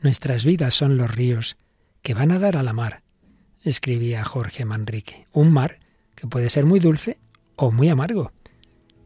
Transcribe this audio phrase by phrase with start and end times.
[0.00, 1.58] Nuestras vidas son los ríos
[2.00, 3.02] que van a dar a la mar,
[3.62, 5.26] escribía Jorge Manrique.
[5.32, 5.78] Un mar
[6.14, 7.18] que puede ser muy dulce
[7.56, 8.32] o muy amargo.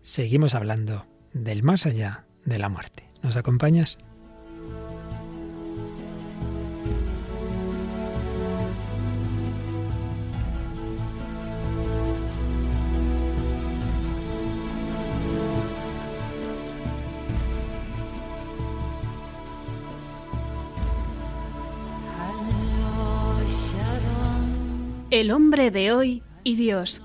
[0.03, 3.11] Seguimos hablando del más allá de la muerte.
[3.23, 3.99] ¿Nos acompañas?
[25.15, 27.01] El hombre de hoy y Dios,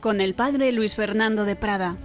[0.00, 1.96] con el padre Luis Fernando de Prada.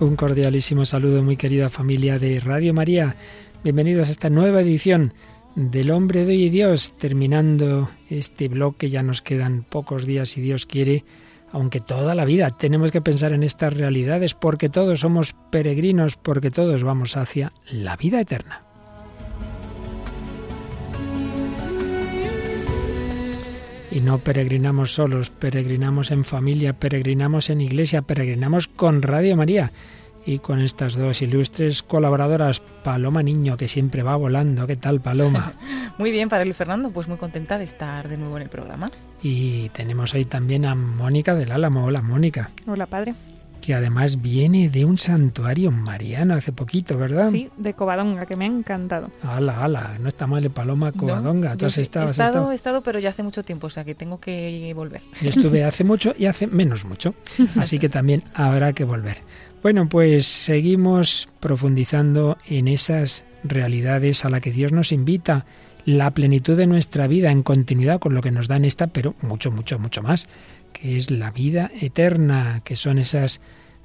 [0.00, 3.14] Un cordialísimo saludo, muy querida familia de Radio María.
[3.62, 5.14] Bienvenidos a esta nueva edición
[5.54, 8.90] del Hombre de hoy y Dios, terminando este bloque.
[8.90, 11.04] Ya nos quedan pocos días, si Dios quiere,
[11.52, 16.50] aunque toda la vida tenemos que pensar en estas realidades, porque todos somos peregrinos, porque
[16.50, 18.65] todos vamos hacia la vida eterna.
[23.96, 29.72] Y no peregrinamos solos, peregrinamos en familia, peregrinamos en iglesia, peregrinamos con Radio María
[30.26, 34.66] y con estas dos ilustres colaboradoras, Paloma Niño, que siempre va volando.
[34.66, 35.54] ¿Qué tal, Paloma?
[35.98, 38.90] muy bien, para Luis Fernando, pues muy contenta de estar de nuevo en el programa.
[39.22, 41.86] Y tenemos hoy también a Mónica del Álamo.
[41.86, 42.50] Hola, Mónica.
[42.66, 43.14] Hola, padre
[43.66, 47.32] que además viene de un santuario mariano hace poquito, ¿verdad?
[47.32, 49.10] Sí, de Covadonga, que me ha encantado.
[49.24, 49.98] ¡Hala, hala!
[50.00, 51.56] No está mal el Paloma Covadonga.
[51.60, 54.20] has estado, he estado, he estado, pero ya hace mucho tiempo, o sea que tengo
[54.20, 55.00] que volver.
[55.20, 57.16] Yo estuve hace mucho y hace menos mucho,
[57.58, 59.18] así que también habrá que volver.
[59.64, 65.44] Bueno, pues seguimos profundizando en esas realidades a las que Dios nos invita,
[65.86, 69.14] la plenitud de nuestra vida en continuidad con lo que nos da en esta, pero
[69.22, 70.28] mucho, mucho, mucho más
[70.72, 73.40] que es la vida eterna, que son esas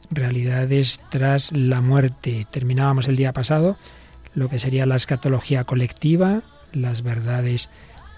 [0.10, 2.46] realidades tras la muerte.
[2.52, 3.78] Terminábamos el día pasado
[4.34, 6.42] lo que sería la escatología colectiva,
[6.74, 7.70] las verdades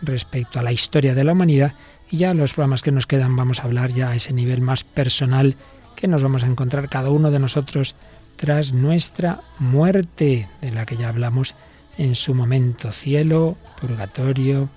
[0.01, 1.73] respecto a la historia de la humanidad
[2.09, 4.83] y ya los programas que nos quedan vamos a hablar ya a ese nivel más
[4.83, 5.55] personal
[5.95, 7.95] que nos vamos a encontrar cada uno de nosotros
[8.37, 11.53] tras nuestra muerte, de la que ya hablamos
[11.97, 14.69] en su momento, cielo, purgatorio,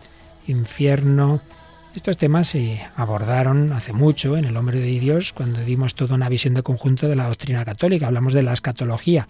[0.47, 1.41] infierno,
[1.97, 6.29] estos temas se abordaron hace mucho en El hombre de Dios, cuando dimos toda una
[6.29, 9.29] visión de conjunto de la doctrina católica, hablamos de la escatología,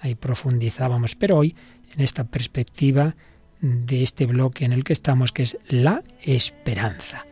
[0.00, 1.56] ahí profundizábamos, pero hoy
[1.92, 3.16] en esta perspectiva
[3.60, 7.26] de este bloque en el que estamos, que es la esperanza.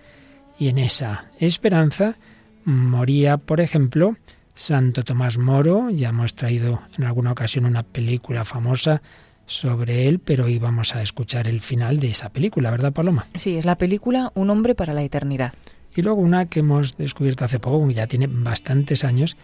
[0.58, 2.16] Y en esa esperanza
[2.64, 4.16] moría, por ejemplo,
[4.56, 9.00] Santo Tomás Moro, ya hemos traído en alguna ocasión una película famosa
[9.46, 13.26] sobre él, pero hoy vamos a escuchar el final de esa película, ¿verdad, Paloma?
[13.34, 15.52] Sí, es la película Un hombre para la eternidad.
[15.94, 19.36] Y luego una que hemos descubierto hace poco, que ya tiene bastantes años,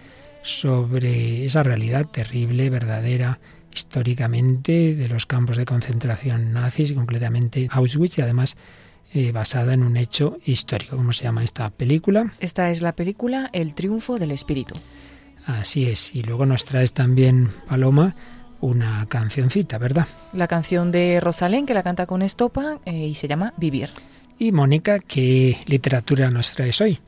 [0.42, 3.38] sobre esa realidad terrible, verdadera,
[3.74, 8.56] históricamente, de los campos de concentración nazis, y completamente Auschwitz, y además
[9.12, 10.96] eh, basada en un hecho histórico.
[10.96, 12.32] ¿Cómo se llama esta película?
[12.40, 14.74] Esta es la película El triunfo del espíritu.
[15.46, 16.14] Así es.
[16.14, 18.14] Y luego nos traes también, Paloma,
[18.60, 20.06] una cancioncita, ¿verdad?
[20.32, 23.90] La canción de Rosalén, que la canta con estopa eh, y se llama Vivir.
[24.38, 26.98] Y Mónica, ¿qué literatura nos traes hoy?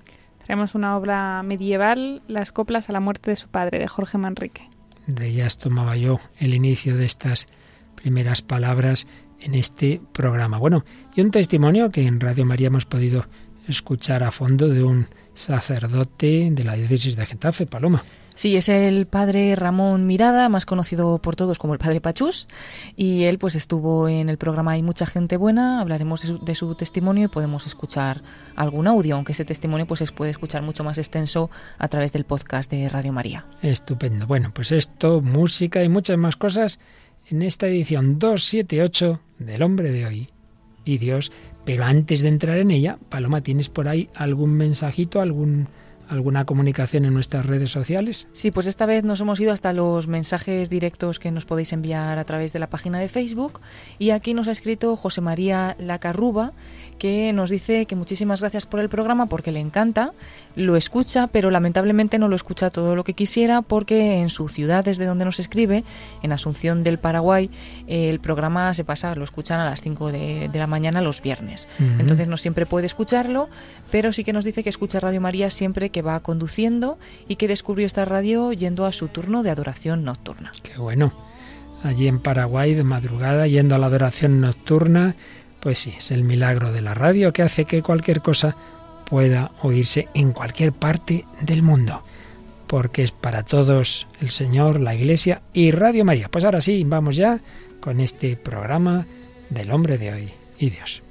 [0.44, 4.68] Traemos una obra medieval, Las coplas a la muerte de su padre, de Jorge Manrique.
[5.06, 7.46] De ellas tomaba yo el inicio de estas
[7.94, 9.06] primeras palabras
[9.40, 10.58] en este programa.
[10.58, 10.84] Bueno,
[11.14, 13.26] y un testimonio que en Radio María hemos podido
[13.68, 18.02] escuchar a fondo de un sacerdote de la diócesis de Getafe, Paloma.
[18.40, 22.48] Sí, es el padre Ramón Mirada, más conocido por todos como el padre Pachús,
[22.96, 27.26] y él pues estuvo en el programa Hay mucha gente buena, hablaremos de su, testimonio
[27.26, 28.22] y podemos escuchar
[28.56, 32.24] algún audio, aunque ese testimonio pues se puede escuchar mucho más extenso a través del
[32.24, 33.44] podcast de Radio María.
[33.60, 34.26] Estupendo.
[34.26, 36.80] Bueno, pues esto, música y muchas más cosas
[37.28, 40.30] en esta edición 278 del hombre de hoy
[40.86, 41.30] y Dios.
[41.66, 45.68] Pero antes de entrar en ella, Paloma, ¿tienes por ahí algún mensajito, algún
[46.10, 48.28] alguna comunicación en nuestras redes sociales?
[48.32, 52.18] Sí, pues esta vez nos hemos ido hasta los mensajes directos que nos podéis enviar
[52.18, 53.60] a través de la página de Facebook
[53.98, 56.52] y aquí nos ha escrito José María Lacarruba
[57.00, 60.12] que nos dice que muchísimas gracias por el programa porque le encanta,
[60.54, 64.84] lo escucha, pero lamentablemente no lo escucha todo lo que quisiera porque en su ciudad,
[64.84, 65.82] desde donde nos escribe,
[66.22, 67.50] en Asunción del Paraguay,
[67.86, 71.68] el programa se pasa, lo escuchan a las 5 de, la mañana los viernes.
[71.98, 73.48] Entonces no siempre puede escucharlo,
[73.90, 77.48] pero sí que nos dice que escucha Radio María siempre que va conduciendo y que
[77.48, 80.52] descubrió esta radio yendo a su turno de adoración nocturna.
[80.62, 81.12] Qué bueno.
[81.82, 85.16] Allí en Paraguay, de madrugada, yendo a la adoración nocturna
[85.60, 88.56] pues sí, es el milagro de la radio que hace que cualquier cosa
[89.08, 92.02] pueda oírse en cualquier parte del mundo.
[92.66, 96.28] porque es para todos el Señor, la Iglesia y Radio María.
[96.28, 97.40] Pues ahora sí, vamos ya
[97.80, 99.06] con este programa
[99.48, 101.02] del hombre de hoy y Dios.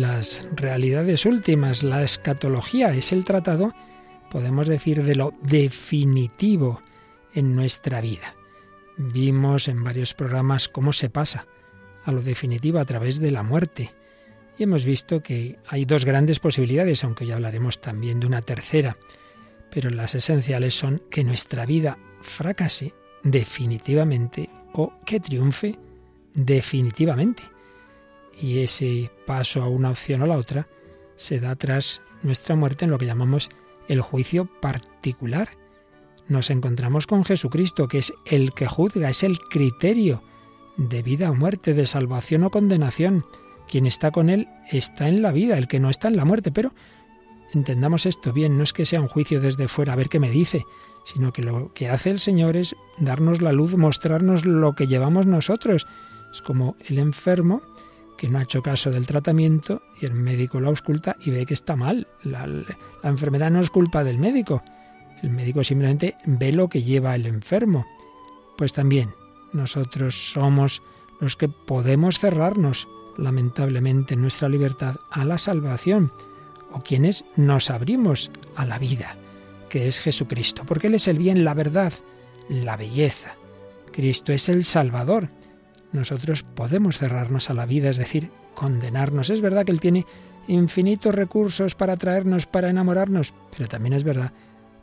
[0.00, 3.74] Las realidades últimas, la escatología, es el tratado,
[4.30, 6.82] podemos decir, de lo definitivo
[7.34, 8.34] en nuestra vida.
[8.96, 11.46] Vimos en varios programas cómo se pasa
[12.04, 13.92] a lo definitivo a través de la muerte.
[14.58, 18.96] Y hemos visto que hay dos grandes posibilidades, aunque ya hablaremos también de una tercera.
[19.70, 25.78] Pero las esenciales son que nuestra vida fracase definitivamente o que triunfe
[26.34, 27.55] definitivamente
[28.40, 30.68] y ese paso a una opción o la otra
[31.16, 33.50] se da tras nuestra muerte en lo que llamamos
[33.88, 35.50] el juicio particular.
[36.28, 40.22] Nos encontramos con Jesucristo, que es el que juzga, es el criterio
[40.76, 43.24] de vida o muerte, de salvación o condenación.
[43.68, 46.50] Quien está con Él está en la vida, el que no está en la muerte.
[46.50, 46.74] Pero
[47.54, 50.30] entendamos esto bien, no es que sea un juicio desde fuera a ver qué me
[50.30, 50.64] dice,
[51.04, 55.26] sino que lo que hace el Señor es darnos la luz, mostrarnos lo que llevamos
[55.26, 55.86] nosotros.
[56.32, 57.62] Es como el enfermo
[58.16, 61.54] que no ha hecho caso del tratamiento y el médico lo ausculta y ve que
[61.54, 62.06] está mal.
[62.22, 62.48] La,
[63.02, 64.62] enfermedad no es culpa del médico.
[65.22, 67.86] El médico simplemente ve lo que lleva el enfermo.
[68.56, 69.14] Pues también
[69.52, 70.82] nosotros somos
[71.20, 76.12] los que podemos cerrarnos, lamentablemente, en nuestra libertad a la salvación,
[76.72, 79.16] o quienes nos abrimos a la vida,
[79.70, 81.92] que es Jesucristo, porque Él es el bien, la verdad,
[82.48, 83.34] la belleza.
[83.92, 85.28] Cristo es el Salvador
[85.92, 89.30] nosotros podemos cerrarnos a la vida, es decir, condenarnos.
[89.30, 90.06] Es verdad que Él tiene
[90.48, 94.32] infinitos recursos para atraernos, para enamorarnos, pero también es verdad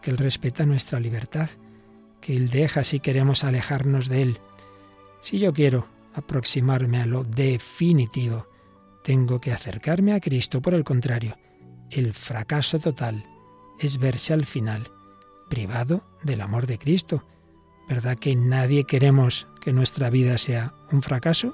[0.01, 1.49] que Él respeta nuestra libertad,
[2.19, 4.39] que Él deja si queremos alejarnos de Él.
[5.21, 8.47] Si yo quiero aproximarme a lo definitivo,
[9.03, 10.61] tengo que acercarme a Cristo.
[10.61, 11.37] Por el contrario,
[11.89, 13.25] el fracaso total
[13.79, 14.89] es verse al final
[15.49, 17.23] privado del amor de Cristo.
[17.95, 21.53] ¿Verdad que nadie queremos que nuestra vida sea un fracaso?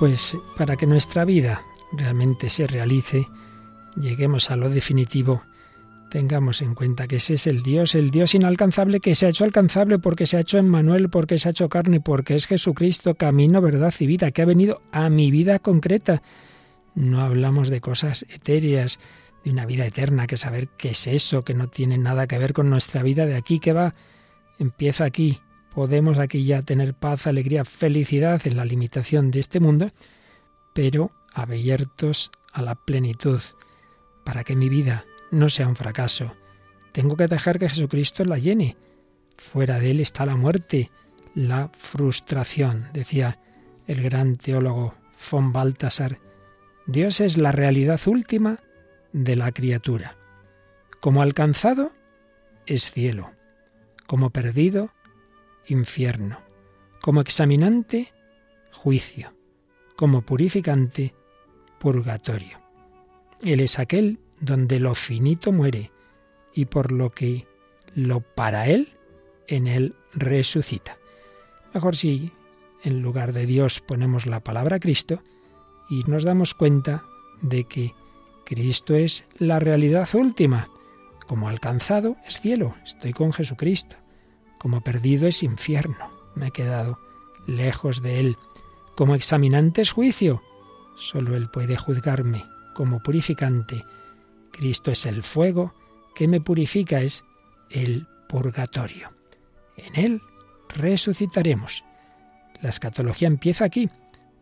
[0.00, 1.62] Pues para que nuestra vida
[1.92, 3.28] realmente se realice,
[3.94, 5.44] lleguemos a lo definitivo,
[6.10, 9.44] Tengamos en cuenta que ese es el Dios, el Dios inalcanzable que se ha hecho
[9.44, 13.16] alcanzable porque se ha hecho en Manuel, porque se ha hecho carne, porque es Jesucristo,
[13.16, 16.22] camino, verdad y vida, que ha venido a mi vida concreta.
[16.94, 19.00] No hablamos de cosas etéreas,
[19.44, 22.52] de una vida eterna, que saber qué es eso, que no tiene nada que ver
[22.52, 23.94] con nuestra vida de aquí que va.
[24.58, 25.40] Empieza aquí.
[25.74, 29.90] Podemos aquí ya tener paz, alegría, felicidad en la limitación de este mundo,
[30.72, 33.40] pero abiertos a la plenitud,
[34.24, 36.36] para que mi vida no sea un fracaso.
[36.92, 38.76] Tengo que dejar que Jesucristo la llene.
[39.36, 40.90] Fuera de él está la muerte,
[41.34, 43.38] la frustración, decía
[43.86, 44.94] el gran teólogo
[45.30, 46.18] von Baltasar.
[46.86, 48.60] Dios es la realidad última
[49.12, 50.16] de la criatura.
[51.00, 51.92] Como alcanzado,
[52.64, 53.32] es cielo.
[54.06, 54.90] Como perdido,
[55.66, 56.40] infierno.
[57.00, 58.12] Como examinante,
[58.72, 59.34] juicio.
[59.96, 61.14] Como purificante,
[61.78, 62.60] purgatorio.
[63.42, 65.90] Él es aquel donde lo finito muere
[66.52, 67.46] y por lo que
[67.94, 68.88] lo para él,
[69.46, 70.98] en él resucita.
[71.72, 72.32] Mejor si
[72.82, 75.22] en lugar de Dios ponemos la palabra Cristo
[75.88, 77.04] y nos damos cuenta
[77.42, 77.94] de que
[78.44, 80.68] Cristo es la realidad última.
[81.26, 83.96] Como alcanzado es cielo, estoy con Jesucristo.
[84.58, 86.98] Como perdido es infierno, me he quedado
[87.46, 88.36] lejos de Él.
[88.96, 90.42] Como examinante es juicio,
[90.96, 92.44] solo Él puede juzgarme.
[92.74, 93.84] Como purificante
[94.56, 95.74] Cristo es el fuego
[96.14, 97.24] que me purifica, es
[97.70, 99.12] el purgatorio.
[99.76, 100.22] En Él
[100.68, 101.84] resucitaremos.
[102.62, 103.90] La escatología empieza aquí,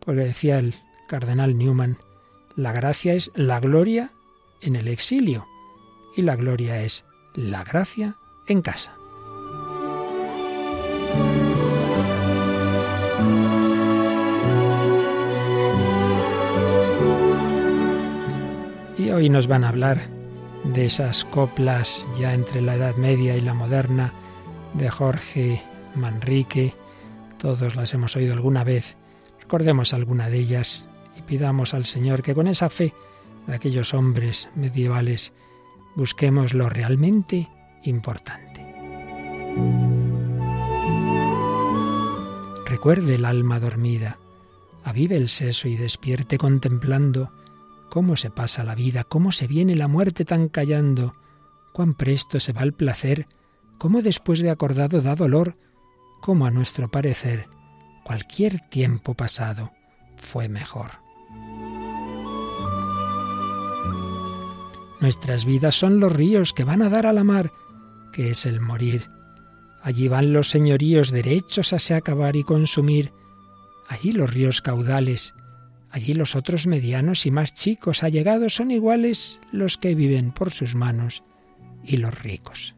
[0.00, 0.76] porque decía el
[1.08, 1.98] cardenal Newman,
[2.56, 4.12] la gracia es la gloria
[4.60, 5.46] en el exilio
[6.16, 7.04] y la gloria es
[7.34, 8.16] la gracia
[8.46, 8.96] en casa.
[19.14, 20.00] Hoy nos van a hablar
[20.64, 24.12] de esas coplas ya entre la Edad Media y la moderna
[24.72, 25.62] de Jorge
[25.94, 26.74] Manrique.
[27.38, 28.96] Todos las hemos oído alguna vez.
[29.40, 32.92] Recordemos alguna de ellas y pidamos al Señor que con esa fe
[33.46, 35.32] de aquellos hombres medievales
[35.94, 37.48] busquemos lo realmente
[37.84, 38.66] importante.
[42.66, 44.18] Recuerde el alma dormida,
[44.82, 47.30] avive el seso y despierte contemplando
[47.94, 51.14] cómo se pasa la vida, cómo se viene la muerte tan callando,
[51.72, 53.28] cuán presto se va el placer,
[53.78, 55.56] cómo después de acordado da dolor,
[56.20, 57.46] cómo a nuestro parecer
[58.04, 59.70] cualquier tiempo pasado
[60.16, 60.90] fue mejor.
[65.00, 67.52] Nuestras vidas son los ríos que van a dar a la mar,
[68.12, 69.06] que es el morir.
[69.84, 73.12] Allí van los señoríos derechos a se acabar y consumir.
[73.88, 75.32] Allí los ríos caudales,
[75.94, 80.74] allí los otros medianos y más chicos allegados son iguales los que viven por sus
[80.74, 81.22] manos
[81.84, 82.74] y los ricos.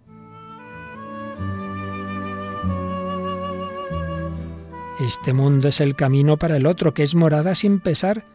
[5.00, 8.26] Este mundo es el camino para el otro, que es morada sin pesar,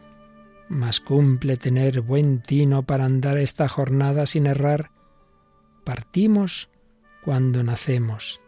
[0.68, 4.90] mas cumple tener buen tino para andar esta jornada sin errar.
[5.84, 6.70] Partimos
[7.24, 8.40] cuando nacemos,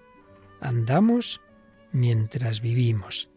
[0.60, 1.40] andamos
[1.92, 3.28] mientras vivimos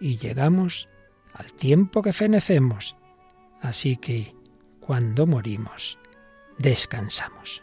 [0.00, 0.90] y llegamos
[1.34, 2.96] al tiempo que fenecemos.
[3.60, 4.34] Así que,
[4.80, 5.98] cuando morimos,
[6.58, 7.62] descansamos.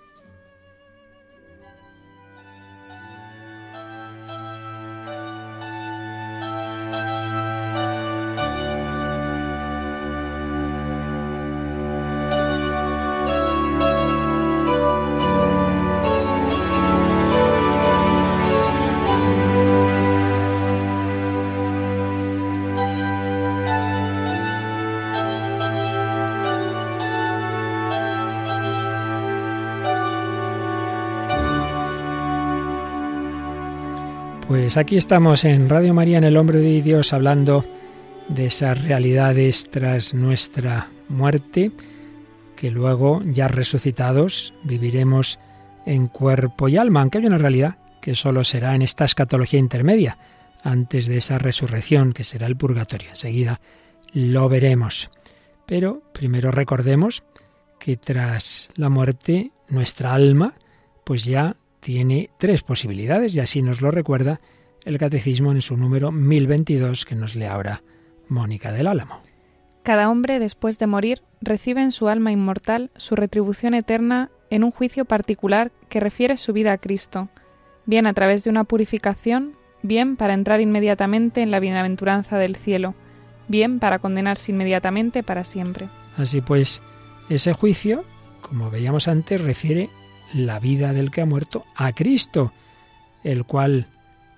[34.70, 37.66] Pues aquí estamos en Radio María, en el Hombre de Dios, hablando
[38.28, 41.72] de esas realidades tras nuestra muerte,
[42.56, 45.40] que luego, ya resucitados, viviremos
[45.88, 50.20] en cuerpo y alma, aunque hay una realidad que solo será en esta escatología intermedia,
[50.62, 53.10] antes de esa resurrección, que será el purgatorio.
[53.10, 53.60] Enseguida
[54.14, 55.10] lo veremos.
[55.66, 57.24] Pero primero recordemos
[57.80, 60.54] que tras la muerte, nuestra alma,
[61.04, 64.40] pues ya tiene tres posibilidades, y así nos lo recuerda
[64.86, 67.84] el Catecismo en su número 1022 que nos lee ahora
[68.28, 69.22] Mónica del Álamo.
[69.84, 74.72] Cada hombre, después de morir, recibe en su alma inmortal su retribución eterna en un
[74.72, 77.30] juicio particular que refiere su vida a Cristo,
[77.86, 82.94] bien a través de una purificación, bien para entrar inmediatamente en la bienaventuranza del cielo,
[83.48, 85.88] bien para condenarse inmediatamente para siempre.
[86.18, 86.82] Así pues,
[87.30, 88.04] ese juicio,
[88.42, 89.90] como veíamos antes, refiere
[90.34, 92.54] la vida del que ha muerto a Cristo,
[93.24, 93.88] el cual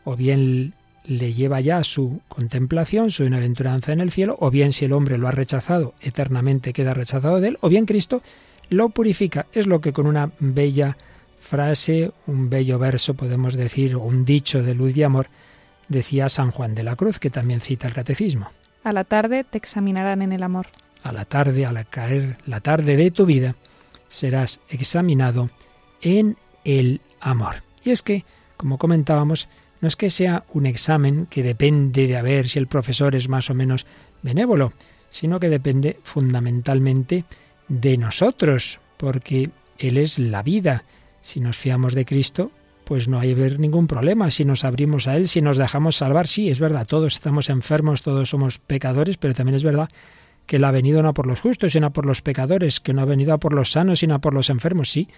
[0.03, 4.73] o bien le lleva ya a su contemplación, su bienaventuranza en el cielo, o bien
[4.73, 8.21] si el hombre lo ha rechazado, eternamente queda rechazado de él, o bien Cristo
[8.69, 9.47] lo purifica.
[9.53, 10.97] Es lo que con una bella
[11.39, 15.27] frase, un bello verso, podemos decir, o un dicho de luz y amor,
[15.87, 18.47] decía San Juan de la Cruz, que también cita el catecismo.
[18.83, 20.67] A la tarde te examinarán en el amor.
[21.03, 23.55] A la tarde, al caer la tarde de tu vida,
[24.07, 25.49] serás examinado
[26.01, 27.63] en el amor.
[27.83, 28.23] Y es que,
[28.55, 29.47] como comentábamos,
[29.81, 33.27] no es que sea un examen que depende de a ver si el profesor es
[33.27, 33.85] más o menos
[34.21, 34.73] benévolo,
[35.09, 37.25] sino que depende fundamentalmente
[37.67, 40.83] de nosotros, porque Él es la vida.
[41.21, 42.51] Si nos fiamos de Cristo,
[42.85, 44.29] pues no hay ver ningún problema.
[44.29, 48.03] Si nos abrimos a Él, si nos dejamos salvar, sí, es verdad, todos estamos enfermos,
[48.03, 49.89] todos somos pecadores, pero también es verdad
[50.45, 53.05] que Él ha venido no por los justos, sino por los pecadores, que no ha
[53.05, 55.09] venido a por los sanos, sino por los enfermos, sí,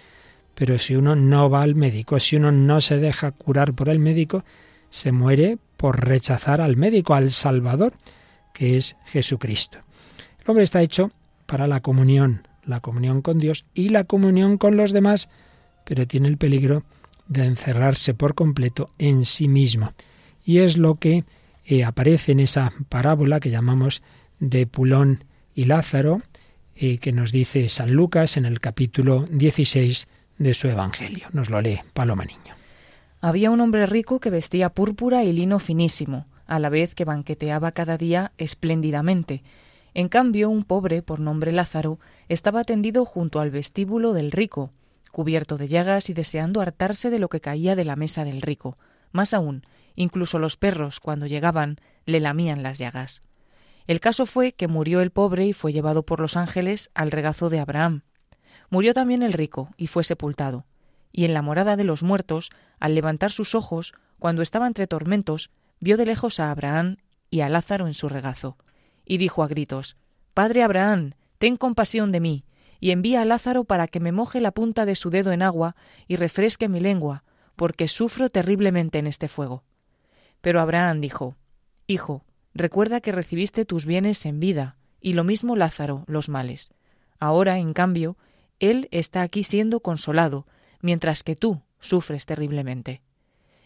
[0.54, 3.98] pero si uno no va al médico, si uno no se deja curar por el
[3.98, 4.44] médico,
[4.88, 7.94] se muere por rechazar al médico, al Salvador,
[8.52, 9.78] que es Jesucristo.
[10.40, 11.10] El hombre está hecho
[11.46, 15.28] para la comunión, la comunión con Dios y la comunión con los demás,
[15.84, 16.84] pero tiene el peligro
[17.26, 19.92] de encerrarse por completo en sí mismo.
[20.44, 21.24] Y es lo que
[21.64, 24.02] eh, aparece en esa parábola que llamamos
[24.38, 26.22] de Pulón y Lázaro,
[26.76, 31.28] eh, que nos dice San Lucas en el capítulo 16 de su Evangelio.
[31.32, 32.54] Nos lo lee Paloma Niño.
[33.20, 37.72] Había un hombre rico que vestía púrpura y lino finísimo, a la vez que banqueteaba
[37.72, 39.42] cada día espléndidamente.
[39.94, 41.98] En cambio, un pobre, por nombre Lázaro,
[42.28, 44.70] estaba tendido junto al vestíbulo del rico,
[45.12, 48.76] cubierto de llagas y deseando hartarse de lo que caía de la mesa del rico.
[49.12, 49.62] Más aún,
[49.94, 53.22] incluso los perros, cuando llegaban, le lamían las llagas.
[53.86, 57.48] El caso fue que murió el pobre y fue llevado por los ángeles al regazo
[57.48, 58.02] de Abraham.
[58.74, 60.66] Murió también el rico y fue sepultado.
[61.12, 62.50] Y en la morada de los muertos,
[62.80, 66.96] al levantar sus ojos, cuando estaba entre tormentos, vio de lejos a Abraham
[67.30, 68.56] y a Lázaro en su regazo.
[69.04, 69.96] Y dijo a gritos,
[70.34, 72.44] Padre Abraham, ten compasión de mí,
[72.80, 75.76] y envía a Lázaro para que me moje la punta de su dedo en agua
[76.08, 77.22] y refresque mi lengua,
[77.54, 79.62] porque sufro terriblemente en este fuego.
[80.40, 81.36] Pero Abraham dijo,
[81.86, 86.72] Hijo, recuerda que recibiste tus bienes en vida, y lo mismo Lázaro los males.
[87.20, 88.16] Ahora, en cambio,
[88.60, 90.46] él está aquí siendo consolado,
[90.80, 93.02] mientras que tú sufres terriblemente.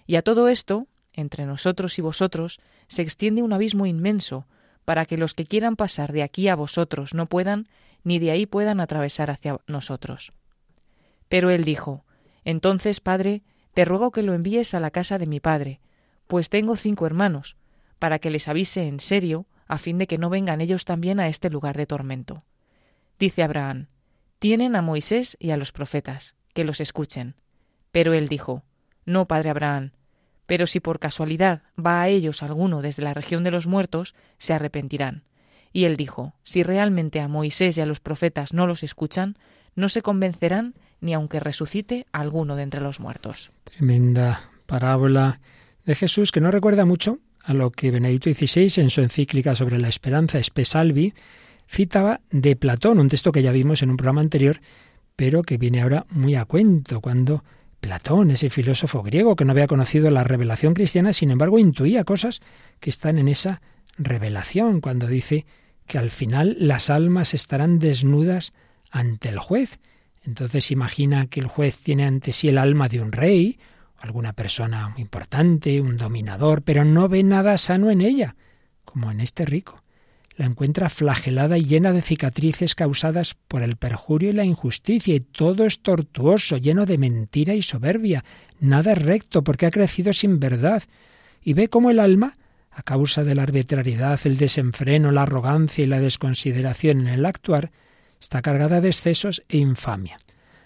[0.07, 4.47] Y a todo esto, entre nosotros y vosotros, se extiende un abismo inmenso,
[4.85, 7.69] para que los que quieran pasar de aquí a vosotros no puedan,
[8.05, 10.33] ni de ahí puedan atravesar hacia nosotros.
[11.29, 12.05] Pero él dijo,
[12.45, 13.43] Entonces, Padre,
[13.75, 15.81] te ruego que lo envíes a la casa de mi padre,
[16.27, 17.57] pues tengo cinco hermanos,
[17.99, 21.29] para que les avise en serio, a fin de que no vengan ellos también a
[21.29, 22.45] este lugar de tormento.
[23.19, 23.89] Dice Abraham,
[24.39, 27.37] tienen a Moisés y a los profetas, que los escuchen.
[27.91, 28.63] Pero él dijo,
[29.05, 29.93] No, padre Abraham,
[30.47, 34.55] pero si por casualidad va a ellos alguno desde la región de los muertos, se
[34.55, 35.25] arrepentirán.
[35.73, 39.37] Y él dijo, Si realmente a Moisés y a los profetas no los escuchan,
[39.75, 43.51] no se convencerán ni aunque resucite alguno de entre los muertos.
[43.65, 45.41] Tremenda parábola
[45.85, 49.79] de Jesús que no recuerda mucho a lo que Benedicto XVI en su encíclica sobre
[49.79, 51.15] la esperanza Espesalvi
[51.69, 54.61] citaba de Platón, un texto que ya vimos en un programa anterior,
[55.17, 57.45] pero que viene ahora muy a cuento, cuando
[57.81, 62.41] Platón, ese filósofo griego que no había conocido la revelación cristiana, sin embargo intuía cosas
[62.81, 63.61] que están en esa
[63.99, 65.47] revelación, cuando dice
[65.87, 68.53] que al final las almas estarán desnudas
[68.91, 69.79] ante el juez.
[70.23, 73.59] Entonces imagina que el juez tiene ante sí el alma de un rey,
[73.99, 78.37] alguna persona importante, un dominador, pero no ve nada sano en ella,
[78.85, 79.83] como en este rico
[80.39, 85.21] la encuentra flagelada y llena de cicatrices causadas por el perjurio y la injusticia, y
[85.21, 88.25] todo es tortuoso, lleno de mentira y soberbia,
[88.61, 90.85] nada es recto, porque ha crecido sin verdad,
[91.43, 92.39] y ve cómo el alma,
[92.71, 97.73] a causa de la arbitrariedad, el desenfreno, la arrogancia y la desconsideración en el actuar,
[98.21, 100.19] está cargada de excesos e infamia.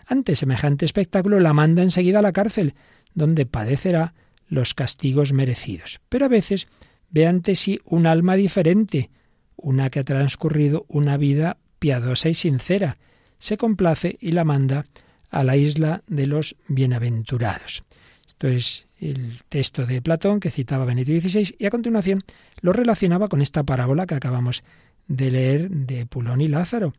[0.06, 2.74] Ante semejante espectáculo la manda enseguida a la cárcel,
[3.14, 4.12] donde padecerá
[4.48, 6.02] los castigos merecidos.
[6.10, 6.68] Pero a veces
[7.08, 9.08] ve ante sí un alma diferente,
[9.56, 12.98] una que ha transcurrido una vida piadosa y sincera,
[13.38, 14.84] se complace y la manda
[15.30, 17.82] a la isla de los bienaventurados.
[18.26, 22.22] Esto es el texto de Platón que citaba Benedicto XVI y a continuación
[22.60, 24.62] lo relacionaba con esta parábola que acabamos
[25.08, 26.94] de leer de Pulón y Lázaro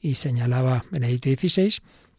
[0.00, 1.74] y señalaba Benedicto XVI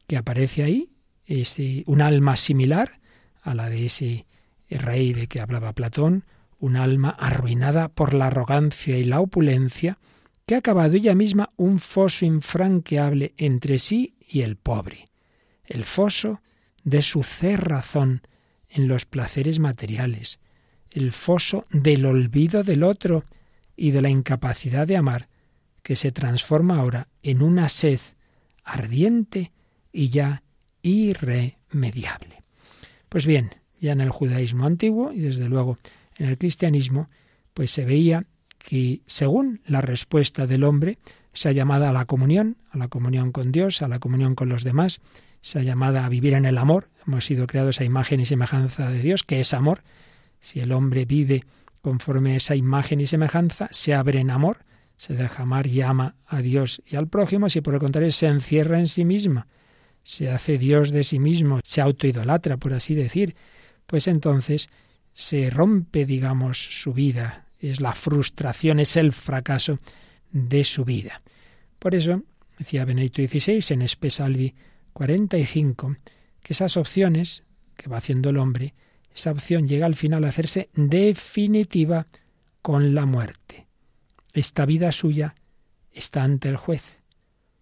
[0.08, 0.90] que aparece ahí
[1.26, 3.00] ese, un alma similar
[3.42, 4.26] a la de ese
[4.70, 6.26] rey de que hablaba Platón,
[6.64, 9.98] un alma arruinada por la arrogancia y la opulencia,
[10.46, 15.10] que ha acabado ella misma un foso infranqueable entre sí y el pobre,
[15.66, 16.42] el foso
[16.86, 18.22] de su cerrazón
[18.70, 20.40] en los placeres materiales,
[20.90, 23.26] el foso del olvido del otro
[23.76, 25.28] y de la incapacidad de amar,
[25.82, 28.00] que se transforma ahora en una sed
[28.64, 29.52] ardiente
[29.92, 30.44] y ya
[30.82, 32.42] irremediable.
[33.10, 33.50] Pues bien,
[33.82, 35.78] ya en el judaísmo antiguo y desde luego
[36.18, 37.10] en el cristianismo,
[37.54, 38.26] pues se veía
[38.58, 40.98] que según la respuesta del hombre,
[41.34, 44.64] esa llamada a la comunión, a la comunión con Dios, a la comunión con los
[44.64, 45.02] demás,
[45.42, 49.02] esa llamada a vivir en el amor, hemos sido creados a imagen y semejanza de
[49.02, 49.84] Dios, que es amor.
[50.40, 51.44] Si el hombre vive
[51.82, 54.60] conforme a esa imagen y semejanza, se abre en amor,
[54.96, 58.28] se deja amar y ama a Dios y al prójimo, si por el contrario se
[58.28, 59.48] encierra en sí misma,
[60.04, 63.36] se hace Dios de sí mismo, se autoidolatra, por así decir,
[63.86, 64.70] pues entonces
[65.14, 69.80] se rompe, digamos, su vida, es la frustración, es el fracaso
[70.32, 71.22] de su vida.
[71.80, 72.24] Por eso,
[72.58, 74.56] decía Benedicto XVI en Espesalvi
[74.94, 75.98] 45,
[76.42, 77.44] que esas opciones
[77.76, 78.74] que va haciendo el hombre,
[79.14, 82.08] esa opción llega al final a hacerse definitiva
[82.62, 83.68] con la muerte.
[84.34, 85.36] Esta vida suya
[85.92, 87.00] está ante el juez.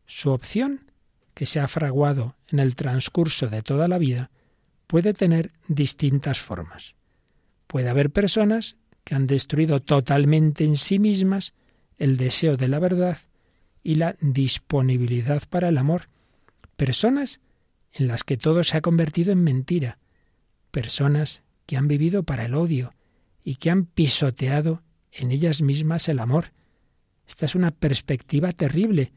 [0.06, 0.92] Su opción,
[1.34, 4.32] que se ha fraguado en el transcurso de toda la vida,
[4.88, 6.96] puede tener distintas formas.
[7.72, 11.54] Puede haber personas que han destruido totalmente en sí mismas
[11.98, 13.18] el deseo de la verdad
[13.82, 16.10] y la disponibilidad para el amor.
[16.76, 17.40] Personas
[17.94, 20.00] en las que todo se ha convertido en mentira.
[20.72, 22.94] Personas que han vivido para el odio
[23.42, 26.52] y que han pisoteado en ellas mismas el amor.
[27.26, 29.14] Esta es una perspectiva terrible,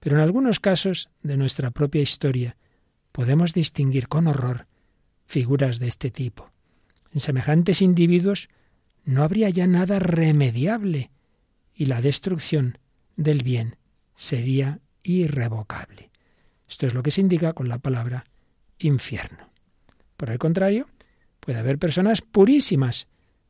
[0.00, 2.56] pero en algunos casos de nuestra propia historia
[3.12, 4.66] podemos distinguir con horror
[5.26, 6.50] figuras de este tipo.
[7.18, 8.48] En semejantes individuos
[9.04, 11.10] no habría ya nada remediable
[11.74, 12.78] y la destrucción
[13.16, 13.74] del bien
[14.14, 16.12] sería irrevocable.
[16.68, 18.24] Esto es lo que se indica con la palabra
[18.78, 19.50] infierno.
[20.16, 20.86] Por el contrario,
[21.40, 23.08] puede haber personas purísimas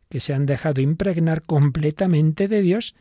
[0.08, 2.94] que se han dejado impregnar completamente de Dios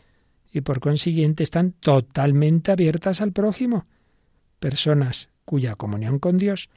[0.52, 3.88] y por consiguiente están totalmente abiertas al prójimo.
[4.60, 6.70] personas cuya comunión con Dios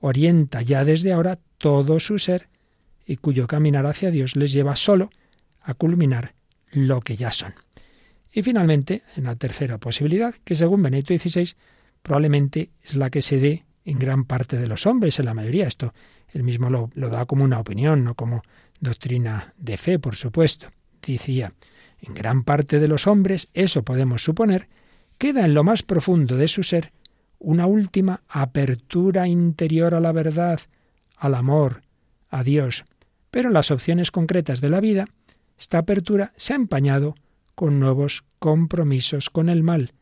[0.00, 2.48] orienta ya desde ahora todo su ser
[3.06, 5.10] y cuyo caminar hacia Dios les lleva solo
[5.60, 6.34] a culminar
[6.72, 7.54] lo que ya son.
[8.32, 11.54] Y finalmente, en la tercera posibilidad, que según Benito XVI
[12.02, 15.66] probablemente es la que se dé en gran parte de los hombres, en la mayoría.
[15.66, 15.94] Esto
[16.28, 18.42] él mismo lo, lo da como una opinión, no como
[18.80, 20.68] doctrina de fe, por supuesto.
[21.06, 21.54] Decía,
[22.00, 24.68] en gran parte de los hombres, eso podemos suponer,
[25.18, 26.92] queda en lo más profundo de su ser
[27.38, 30.60] una última apertura interior a la verdad,
[31.16, 31.82] al amor,
[32.28, 32.84] a Dios.
[33.36, 35.04] Pero las opciones concretas de la vida,
[35.58, 37.14] esta apertura se ha empañado
[37.54, 39.92] con nuevos compromisos con el mal.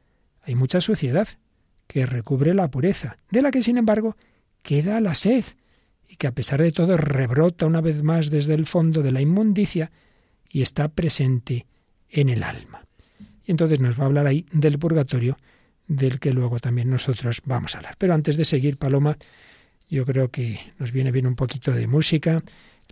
[0.43, 1.27] Hay mucha suciedad
[1.89, 4.17] que recubre la pureza, de la que sin embargo
[4.63, 5.43] queda la sed,
[6.09, 9.21] y que a pesar de todo rebrota una vez más desde el fondo de la
[9.21, 9.91] inmundicia
[10.49, 11.67] y está presente
[12.09, 12.87] en el alma.
[13.45, 15.39] Y entonces nos va a hablar ahí del purgatorio,
[15.89, 17.97] del que luego también nosotros vamos a hablar.
[17.99, 19.19] Pero antes de seguir, Paloma,
[19.91, 22.45] yo creo que nos viene bien un poquito de música.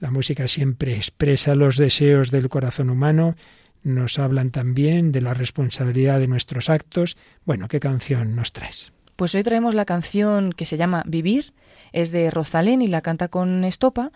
[0.03, 3.37] La música siempre expresa los deseos del corazón humano,
[3.85, 7.17] nos hablan también de la responsabilidad de nuestros actos.
[7.45, 8.93] Bueno, ¿qué canción nos traes?
[9.15, 11.53] Pues hoy traemos la canción que se llama Vivir,
[11.93, 14.11] es de Rosalén y la canta con Estopa.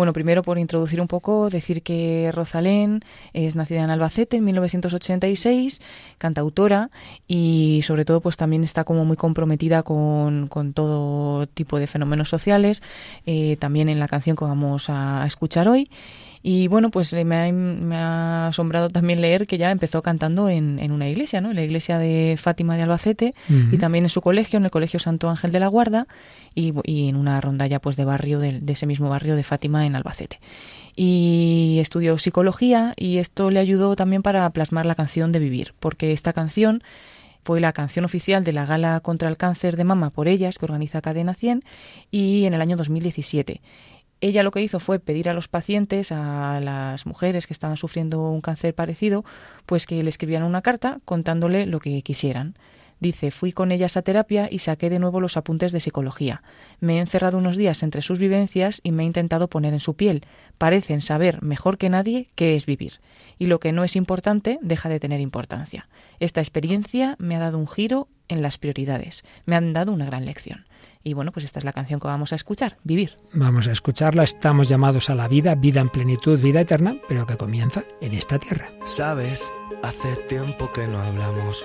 [0.00, 3.00] Bueno, primero por introducir un poco, decir que Rosalén
[3.34, 5.82] es nacida en Albacete en 1986,
[6.16, 6.88] cantautora
[7.28, 12.30] y sobre todo pues también está como muy comprometida con, con todo tipo de fenómenos
[12.30, 12.82] sociales,
[13.26, 15.90] eh, también en la canción que vamos a escuchar hoy.
[16.42, 20.48] Y bueno, pues eh, me ha, me ha, asombrado también leer que ya empezó cantando
[20.48, 21.50] en, en una iglesia, ¿no?
[21.50, 23.34] En la iglesia de Fátima de Albacete
[23.70, 26.06] y también en su colegio, en el Colegio Santo Ángel de la Guarda
[26.54, 29.96] y, en una rondalla pues de barrio, de, de, ese mismo barrio de Fátima en
[29.96, 30.40] Albacete.
[30.96, 36.12] Y estudió psicología y esto le ayudó también para plasmar la canción de Vivir, porque
[36.12, 36.82] esta canción
[37.42, 40.66] fue la canción oficial de la Gala contra el Cáncer de Mama por ellas, que
[40.66, 41.62] organiza Cadena 100,
[42.10, 43.60] y en el año 2017.
[44.20, 48.28] Ella lo que hizo fue pedir a los pacientes, a las mujeres que estaban sufriendo
[48.28, 49.24] un cáncer parecido,
[49.64, 52.54] pues que le escribieran una carta contándole lo que quisieran.
[53.00, 56.42] Dice, fui con ellas a terapia y saqué de nuevo los apuntes de psicología.
[56.80, 59.94] Me he encerrado unos días entre sus vivencias y me he intentado poner en su
[59.94, 60.24] piel.
[60.58, 63.00] Parecen saber mejor que nadie qué es vivir.
[63.38, 65.88] Y lo que no es importante deja de tener importancia.
[66.20, 69.24] Esta experiencia me ha dado un giro en las prioridades.
[69.46, 70.66] Me han dado una gran lección.
[71.02, 73.16] Y bueno, pues esta es la canción que vamos a escuchar, Vivir.
[73.32, 77.38] Vamos a escucharla, estamos llamados a la vida, vida en plenitud, vida eterna, pero que
[77.38, 78.70] comienza en esta tierra.
[78.84, 79.50] Sabes,
[79.82, 81.64] hace tiempo que no hablamos,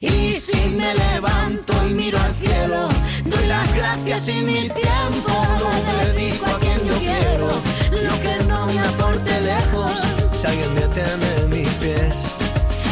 [0.00, 2.88] Y si me levanto y miro al cielo,
[3.24, 7.48] doy las gracias y mi tiempo lo dedico a quien yo quiero.
[7.90, 9.90] Lo que no me aporte lejos,
[10.28, 12.22] si alguien detiene mis pies,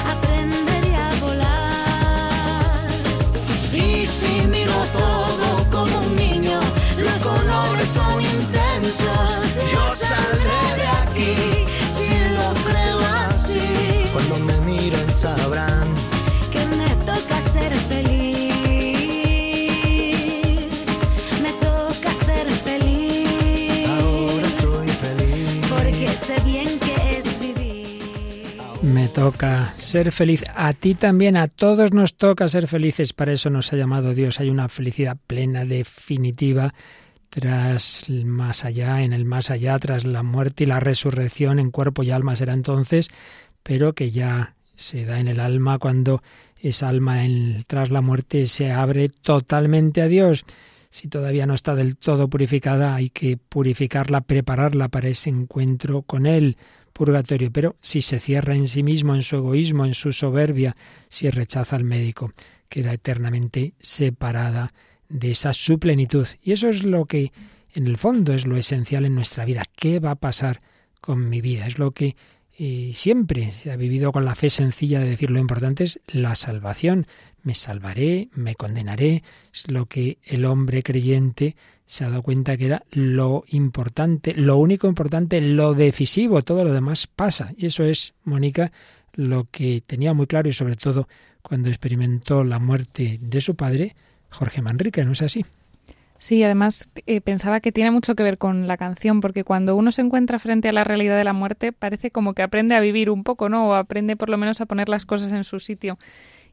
[0.04, 2.88] aprendería a volar.
[3.72, 6.58] Y si miro todo como un niño,
[6.98, 9.25] los colores son intensos.
[29.16, 33.72] Toca ser feliz, a ti también, a todos nos toca ser felices, para eso nos
[33.72, 34.40] ha llamado Dios.
[34.40, 36.74] Hay una felicidad plena, definitiva,
[37.30, 41.70] tras el más allá, en el más allá, tras la muerte y la resurrección en
[41.70, 43.08] cuerpo y alma será entonces,
[43.62, 46.22] pero que ya se da en el alma cuando
[46.60, 50.44] esa alma en, tras la muerte se abre totalmente a Dios.
[50.90, 56.26] Si todavía no está del todo purificada, hay que purificarla, prepararla para ese encuentro con
[56.26, 56.58] Él
[56.96, 60.74] purgatorio, pero si se cierra en sí mismo, en su egoísmo, en su soberbia,
[61.10, 62.32] si rechaza al médico,
[62.68, 64.72] queda eternamente separada
[65.08, 66.26] de esa su plenitud.
[66.42, 67.32] Y eso es lo que,
[67.74, 69.64] en el fondo, es lo esencial en nuestra vida.
[69.76, 70.62] ¿Qué va a pasar
[71.00, 71.66] con mi vida?
[71.66, 72.16] Es lo que
[72.58, 76.34] eh, siempre se ha vivido con la fe sencilla de decir lo importante es la
[76.34, 77.06] salvación.
[77.42, 79.22] Me salvaré, me condenaré.
[79.52, 84.58] Es lo que el hombre creyente se ha dado cuenta que era lo importante, lo
[84.58, 87.52] único importante, lo decisivo, todo lo demás pasa.
[87.56, 88.72] Y eso es, Mónica,
[89.14, 91.08] lo que tenía muy claro y sobre todo
[91.42, 93.94] cuando experimentó la muerte de su padre,
[94.30, 95.44] Jorge Manrique, ¿no es así?
[96.18, 99.92] Sí, además eh, pensaba que tiene mucho que ver con la canción, porque cuando uno
[99.92, 103.10] se encuentra frente a la realidad de la muerte, parece como que aprende a vivir
[103.10, 103.68] un poco, ¿no?
[103.68, 105.98] O aprende por lo menos a poner las cosas en su sitio.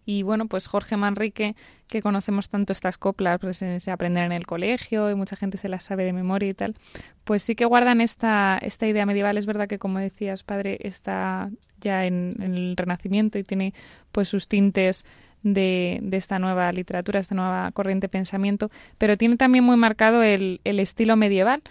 [0.05, 1.55] Y bueno, pues Jorge Manrique,
[1.87, 5.69] que conocemos tanto estas coplas, pues se aprenden en el colegio y mucha gente se
[5.69, 6.75] las sabe de memoria y tal,
[7.23, 9.37] pues sí que guardan esta, esta idea medieval.
[9.37, 13.73] Es verdad que, como decías, padre, está ya en, el Renacimiento y tiene
[14.11, 15.05] pues sus tintes
[15.41, 20.23] de, de, esta nueva literatura, esta nueva corriente de pensamiento, pero tiene también muy marcado
[20.23, 21.61] el, el estilo medieval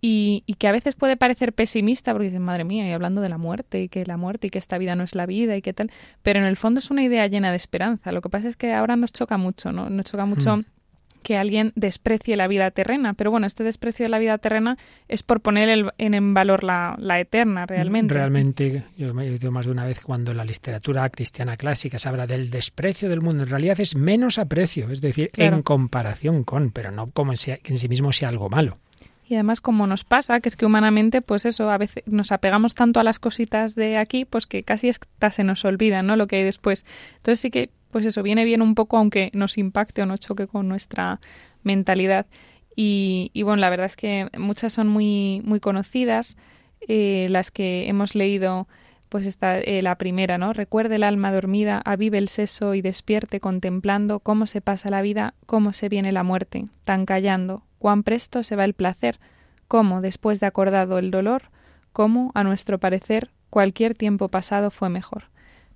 [0.00, 3.28] y, y, que a veces puede parecer pesimista porque dicen, madre mía, y hablando de
[3.28, 5.62] la muerte y que la muerte y que esta vida no es la vida y
[5.62, 5.90] qué tal,
[6.22, 8.12] pero en el fondo es una idea llena de esperanza.
[8.12, 9.90] Lo que pasa es que ahora nos choca mucho, ¿no?
[9.90, 10.56] Nos choca mucho.
[10.56, 10.64] Hmm.
[11.22, 13.12] que alguien desprecie la vida terrena.
[13.12, 16.96] Pero bueno, este desprecio de la vida terrena es por poner el, en, valor la,
[16.98, 18.14] la, eterna, realmente.
[18.14, 21.98] Realmente, yo me he oído más de una vez cuando en la literatura cristiana clásica
[21.98, 23.42] se habla del desprecio del mundo.
[23.42, 27.76] En realidad es menos aprecio, es decir, en comparación con, pero no como que en
[27.76, 28.78] sí mismo sea algo malo.
[29.30, 32.74] Y además, como nos pasa, que es que humanamente, pues eso, a veces nos apegamos
[32.74, 36.16] tanto a las cositas de aquí, pues que casi hasta se nos olvida, ¿no?
[36.16, 36.84] Lo que hay después.
[37.18, 40.48] Entonces sí que, pues eso, viene bien un poco, aunque nos impacte o nos choque
[40.48, 41.20] con nuestra
[41.62, 42.26] mentalidad.
[42.74, 46.36] Y, y bueno, la verdad es que muchas son muy, muy conocidas.
[46.88, 48.66] Eh, las que hemos leído,
[49.10, 50.52] pues está eh, la primera, ¿no?
[50.54, 55.34] Recuerde el alma dormida, avive el seso y despierte contemplando cómo se pasa la vida,
[55.46, 59.18] cómo se viene la muerte, tan callando, cuán presto se va el placer,
[59.66, 61.44] cómo, después de acordado el dolor,
[61.92, 65.24] cómo, a nuestro parecer, cualquier tiempo pasado fue mejor.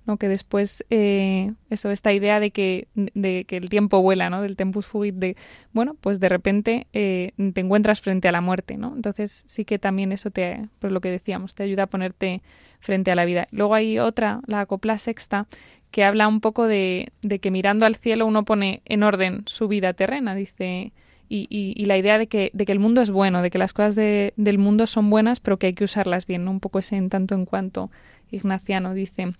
[0.05, 0.17] ¿no?
[0.17, 4.55] que después eh, eso esta idea de que de que el tiempo vuela no del
[4.55, 5.35] tempus fugit de
[5.73, 9.79] bueno pues de repente eh, te encuentras frente a la muerte no entonces sí que
[9.79, 12.43] también eso te pues lo que decíamos te ayuda a ponerte
[12.81, 15.47] frente a la vida luego hay otra la copla sexta
[15.89, 19.67] que habla un poco de, de que mirando al cielo uno pone en orden su
[19.67, 20.93] vida terrena dice
[21.29, 23.95] y, la idea de que, de que el mundo es bueno, de que las cosas
[23.95, 26.51] de, del mundo son buenas, pero que hay que usarlas bien, ¿no?
[26.51, 27.91] Un poco ese en tanto en cuanto
[28.31, 29.33] Ignaciano dice,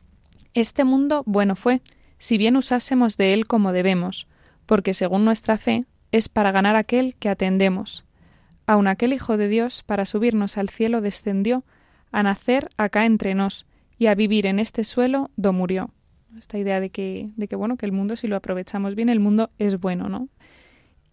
[0.54, 1.82] este mundo bueno fue,
[2.18, 4.28] si bien usásemos de él como debemos,
[4.66, 8.06] porque según nuestra fe es para ganar aquel que atendemos.
[8.68, 11.64] Aun aquel Hijo de Dios, para subirnos al cielo, descendió,
[12.12, 13.66] a nacer acá entre nos,
[13.98, 15.92] y a vivir en este suelo do murió.
[16.38, 19.20] Esta idea de que, de que bueno, que el mundo, si lo aprovechamos bien, el
[19.20, 20.30] mundo es bueno, ¿no?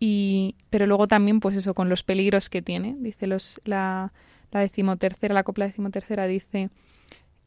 [0.04, 2.96] Y pero luego también pues eso con los peligros que tiene.
[2.98, 4.12] Dice los la
[4.50, 6.70] la decimotercera la copla decimotercera dice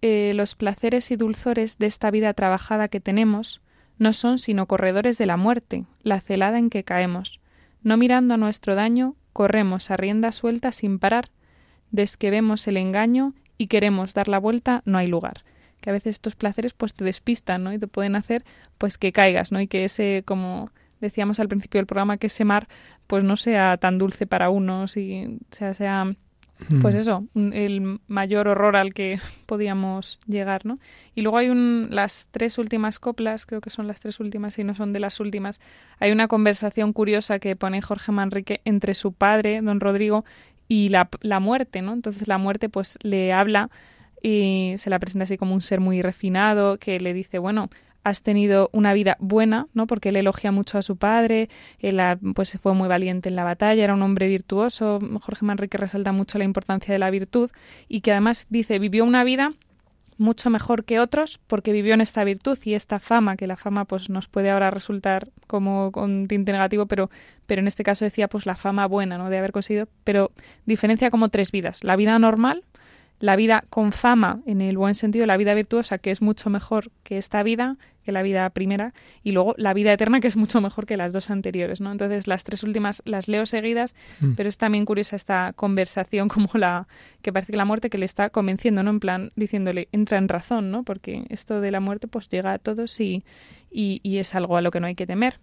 [0.02, 3.62] eh, los placeres y dulzores de esta vida trabajada que tenemos
[3.98, 7.42] no son sino corredores de la muerte la celada en que caemos.
[7.84, 11.32] No mirando a nuestro daño corremos a rienda suelta sin parar.
[11.92, 15.44] Des que vemos el engaño y queremos dar la vuelta no hay lugar.
[15.82, 18.46] Que a veces estos placeres pues te despistan no y te pueden hacer
[18.78, 22.46] pues que caigas no y que ese como decíamos al principio del programa que ese
[22.46, 22.68] mar
[23.08, 26.16] pues no sea tan dulce para unos y sea, sea
[26.82, 26.98] pues hmm.
[26.98, 30.80] eso, el mayor horror al que podíamos llegar, ¿no?
[31.14, 34.64] Y luego hay un, las tres últimas coplas, creo que son las tres últimas y
[34.64, 35.60] no son de las últimas,
[36.00, 40.24] hay una conversación curiosa que pone Jorge Manrique entre su padre, don Rodrigo,
[40.68, 41.94] y la, la muerte, ¿no?
[41.94, 43.70] Entonces la muerte pues le habla
[44.22, 47.70] y se la presenta así como un ser muy refinado que le dice, bueno,
[48.06, 49.88] has tenido una vida buena, ¿no?
[49.88, 52.00] Porque él elogia mucho a su padre, él
[52.36, 55.00] pues fue muy valiente en la batalla, era un hombre virtuoso.
[55.22, 57.50] Jorge Manrique resalta mucho la importancia de la virtud
[57.88, 59.54] y que además dice vivió una vida
[60.20, 63.86] mucho mejor que otros porque vivió en esta virtud y esta fama, que la fama
[63.86, 67.10] pues nos puede ahora resultar como con tinte negativo, pero,
[67.48, 69.32] pero en este caso decía pues la fama buena, ¿no?
[69.32, 70.32] De haber conseguido, pero
[70.68, 71.84] diferencia como tres vidas.
[71.84, 72.64] La vida normal,
[73.20, 76.92] la vida con fama, en el buen sentido, la vida virtuosa, que es mucho mejor
[77.04, 80.62] que esta vida, que la vida primera, y luego la vida eterna, que es mucho
[80.62, 81.92] mejor que las dos anteriores, ¿no?
[81.92, 84.34] Entonces, las tres últimas las leo seguidas, mm.
[84.36, 86.88] pero es también curiosa esta conversación, como la
[87.22, 88.92] que parece que la muerte que le está convenciendo, ¿no?
[88.92, 90.84] En plan, diciéndole, entra en razón, ¿no?
[90.84, 93.26] Porque esto de la muerte, pues llega a todos y,
[93.72, 95.40] y, y es algo a lo que no hay que temer.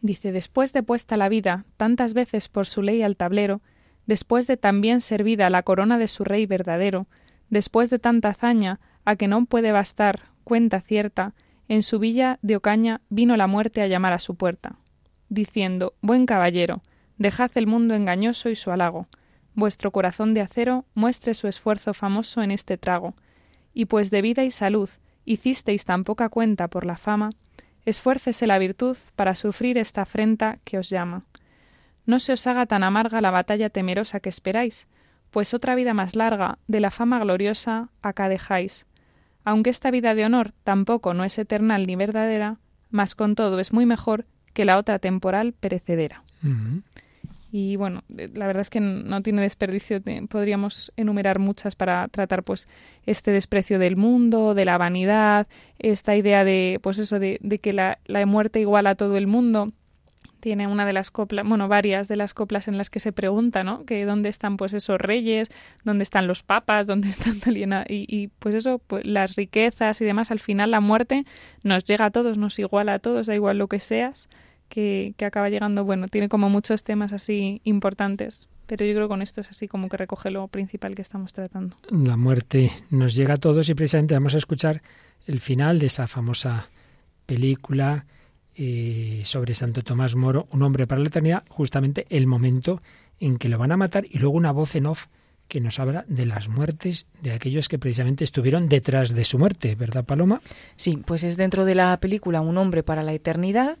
[0.00, 3.60] Dice, después de puesta la vida tantas veces por su ley al tablero,
[4.06, 7.06] después de tan bien servida la corona de su rey verdadero,
[7.50, 11.34] después de tanta hazaña, a que no puede bastar cuenta cierta,
[11.72, 14.76] en su villa de Ocaña vino la muerte a llamar a su puerta,
[15.30, 16.82] diciendo Buen caballero,
[17.16, 19.06] dejad el mundo engañoso y su halago,
[19.54, 23.14] vuestro corazón de acero muestre su esfuerzo famoso en este trago,
[23.72, 24.90] y pues de vida y salud
[25.24, 27.30] hicisteis tan poca cuenta por la fama,
[27.86, 31.24] esfuércese la virtud para sufrir esta afrenta que os llama.
[32.04, 34.88] No se os haga tan amarga la batalla temerosa que esperáis,
[35.30, 38.84] pues otra vida más larga, de la fama gloriosa, acá dejáis.
[39.44, 42.58] Aunque esta vida de honor tampoco no es eternal ni verdadera,
[42.90, 46.22] mas con todo es muy mejor que la otra temporal perecedera.
[47.54, 50.00] Y bueno, eh, la verdad es que no tiene desperdicio.
[50.28, 52.66] Podríamos enumerar muchas para tratar, pues,
[53.04, 55.46] este desprecio del mundo, de la vanidad,
[55.78, 59.26] esta idea de, pues, eso de, de que la, la muerte iguala a todo el
[59.26, 59.72] mundo
[60.42, 63.62] tiene una de las coplas, bueno, varias de las coplas en las que se pregunta,
[63.62, 63.84] ¿no?
[63.84, 65.48] Que dónde están, pues, esos reyes,
[65.84, 67.36] dónde están los papas, dónde están
[67.88, 71.24] y, y pues eso, pues las riquezas y demás, al final la muerte
[71.62, 74.28] nos llega a todos, nos iguala a todos, da igual lo que seas,
[74.68, 79.10] que, que acaba llegando, bueno, tiene como muchos temas así importantes, pero yo creo que
[79.10, 81.76] con esto es así como que recoge lo principal que estamos tratando.
[81.88, 84.82] La muerte nos llega a todos y precisamente vamos a escuchar
[85.24, 86.68] el final de esa famosa
[87.26, 88.06] película
[88.56, 92.82] eh, sobre Santo Tomás Moro, un hombre para la eternidad, justamente el momento
[93.20, 95.06] en que lo van a matar y luego una voz en off
[95.48, 99.74] que nos habla de las muertes de aquellos que precisamente estuvieron detrás de su muerte,
[99.74, 100.40] ¿verdad, Paloma?
[100.76, 103.78] Sí, pues es dentro de la película Un hombre para la eternidad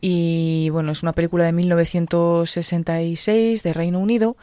[0.00, 4.36] y bueno, es una película de 1966 de Reino Unido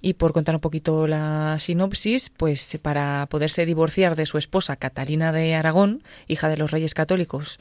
[0.00, 5.32] y por contar un poquito la sinopsis, pues para poderse divorciar de su esposa Catalina
[5.32, 7.58] de Aragón, hija de los reyes católicos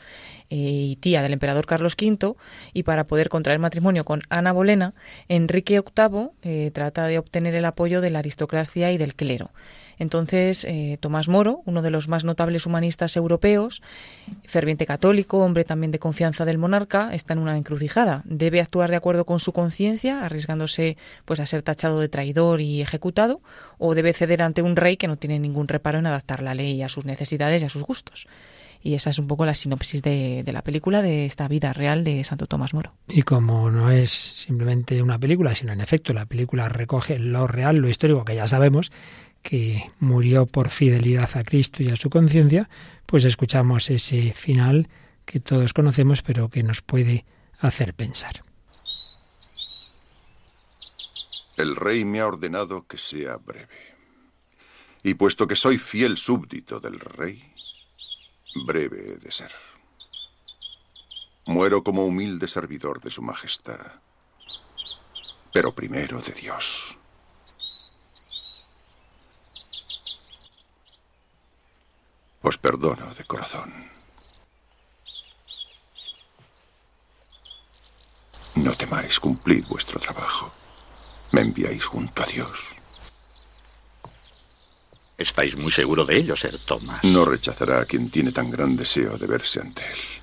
[0.49, 2.35] eh, y tía del emperador Carlos V,
[2.73, 4.93] y para poder contraer matrimonio con Ana Bolena,
[5.27, 9.51] Enrique VIII eh, trata de obtener el apoyo de la aristocracia y del clero.
[9.99, 13.81] Entonces, eh, Tomás Moro, uno de los más notables humanistas europeos,
[14.45, 18.21] ferviente católico, hombre también de confianza del monarca, está en una encrucijada.
[18.25, 22.81] Debe actuar de acuerdo con su conciencia, arriesgándose pues a ser tachado de traidor y
[22.81, 23.41] ejecutado,
[23.77, 26.81] o debe ceder ante un rey que no tiene ningún reparo en adaptar la ley
[26.83, 28.27] a sus necesidades y a sus gustos.
[28.81, 32.03] Y esa es un poco la sinopsis de, de, la película, de esta vida real
[32.03, 32.93] de Santo Tomás Moro.
[33.07, 37.77] Y como no es simplemente una película, sino en efecto la película recoge lo real,
[37.77, 38.91] lo histórico que ya sabemos,
[39.47, 42.69] que murió por fidelidad a Cristo y a su conciencia,
[43.05, 44.89] pues escuchamos ese final
[45.23, 47.25] que todos conocemos, pero que nos puede
[47.59, 48.43] hacer pensar.
[51.55, 53.95] El rey me ha ordenado que sea breve.
[55.01, 57.53] Y puesto que soy fiel súbdito del rey,
[58.65, 59.51] breve he de ser.
[61.45, 64.01] Muero como humilde servidor de su majestad,
[65.53, 66.97] pero primero de Dios.
[72.47, 73.69] Os perdono de corazón.
[78.55, 80.53] No temáis, cumplid vuestro trabajo.
[81.33, 82.71] Me enviáis junto a Dios.
[85.17, 87.03] Estáis muy seguro de ello, Sir Thomas.
[87.03, 90.16] No rechazará a quien tiene tan gran deseo de verse ante él.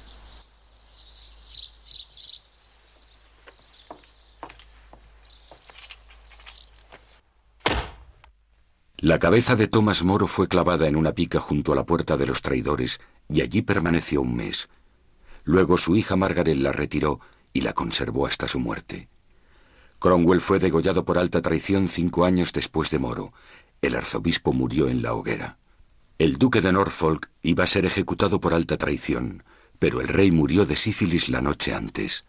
[9.05, 12.25] La cabeza de Thomas Moro fue clavada en una pica junto a la puerta de
[12.25, 14.71] los traidores y allí permaneció un mes.
[15.45, 17.21] Luego su hija Margaret la retiró
[17.53, 19.11] y la conservó hasta su muerte.
[19.99, 23.35] Cromwell fue degollado por alta traición cinco años después de Moro.
[23.83, 25.59] El arzobispo murió en la hoguera.
[26.17, 29.45] El duque de Norfolk iba a ser ejecutado por alta traición,
[29.79, 32.25] pero el rey murió de sífilis la noche antes.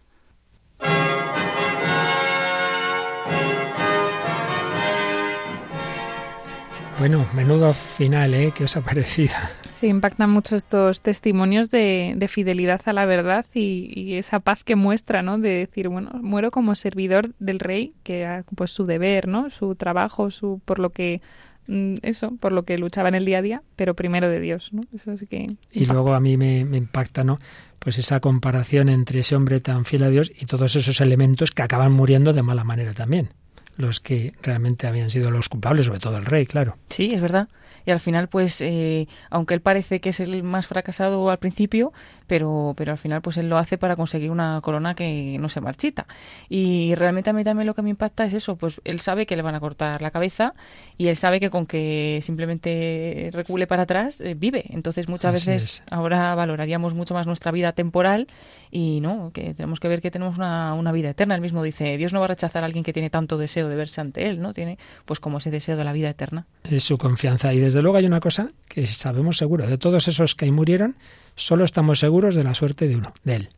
[6.98, 8.54] Bueno, menudo final, ¿eh?
[8.56, 9.34] ¿Qué os ha parecido?
[9.76, 15.22] Sí, impactan mucho estos testimonios de, fidelidad a la verdad y, esa paz que muestra,
[15.22, 15.38] ¿no?
[15.38, 19.50] De decir, bueno, muero como servidor del rey, que era pues su deber, ¿no?
[19.50, 21.22] Su trabajo, su por lo que
[21.68, 24.72] mm, eso, por lo que luchaba en el día a día, pero primero de Dios,
[24.72, 24.84] ¿no?
[24.96, 27.40] Eso sí que y luego a mí me, me impacta, ¿no?
[27.80, 31.62] Pues esa comparación entre ese hombre tan fiel a Dios y todos esos elementos que
[31.62, 33.32] acaban muriendo de mala manera también
[33.78, 36.78] los que realmente habían sido los culpables, sobre todo el rey, claro.
[36.90, 37.48] Sí, es verdad
[37.86, 41.94] y al final pues eh, aunque él parece que es el más fracasado al principio
[42.28, 45.62] pero pero al final pues él lo hace para conseguir una corona que no se
[45.62, 46.08] marchita.
[46.50, 49.36] Y realmente a mí también lo que me impacta es eso pues él sabe que
[49.36, 50.54] le van a cortar la cabeza
[50.98, 54.66] y él sabe que con que simplemente recule para atrás eh, vive.
[54.70, 58.28] Entonces muchas veces ahora valoraríamos mucho más nuestra vida temporal
[58.72, 61.36] y no que tenemos que ver que tenemos una, una vida eterna.
[61.36, 63.76] Él mismo dice Dios no va a rechazar a alguien que tiene tanto deseo de
[63.76, 66.46] verse ante él no tiene pues como ese deseo de la vida eterna.
[66.64, 70.08] Es su confianza y desde desde luego hay una cosa que sabemos seguro, de todos
[70.08, 70.96] esos que murieron,
[71.36, 73.50] solo estamos seguros de la suerte de uno, de él.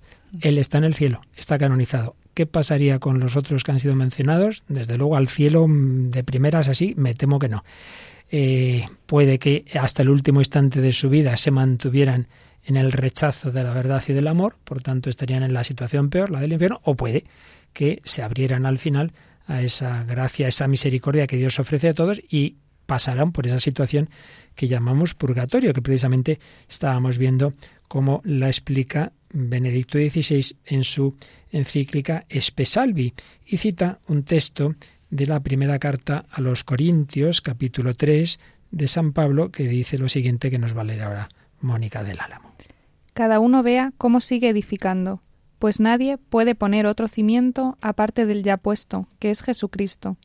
[0.42, 2.16] Él está en el cielo, está canonizado.
[2.34, 4.64] ¿Qué pasaría con los otros que han sido mencionados?
[4.70, 7.64] Desde luego al cielo mm, de primeras así, me temo que no.
[8.32, 12.28] Eh, puede que hasta el último instante de su vida se mantuvieran
[12.66, 16.10] en el rechazo de la verdad y del amor, por tanto estarían en la situación
[16.10, 17.26] peor, la del infierno, o puede
[17.72, 19.12] que se abrieran al final
[19.46, 22.56] a esa gracia, a esa misericordia que Dios ofrece a todos y
[22.88, 24.10] pasarán por esa situación
[24.56, 27.54] que llamamos purgatorio, que precisamente estábamos viendo
[27.88, 31.16] cómo la explica Benedicto XVI en su
[31.52, 33.14] encíclica Espesalvi
[33.46, 34.74] y cita un texto
[35.10, 38.40] de la primera carta a los Corintios, capítulo 3
[38.72, 41.30] de San Pablo, que dice lo siguiente que nos va a leer ahora
[41.62, 42.54] Mónica del Álamo.
[43.14, 45.22] Cada uno vea cómo sigue edificando,
[45.60, 50.18] pues nadie puede poner otro cimiento aparte del ya puesto, que es Jesucristo.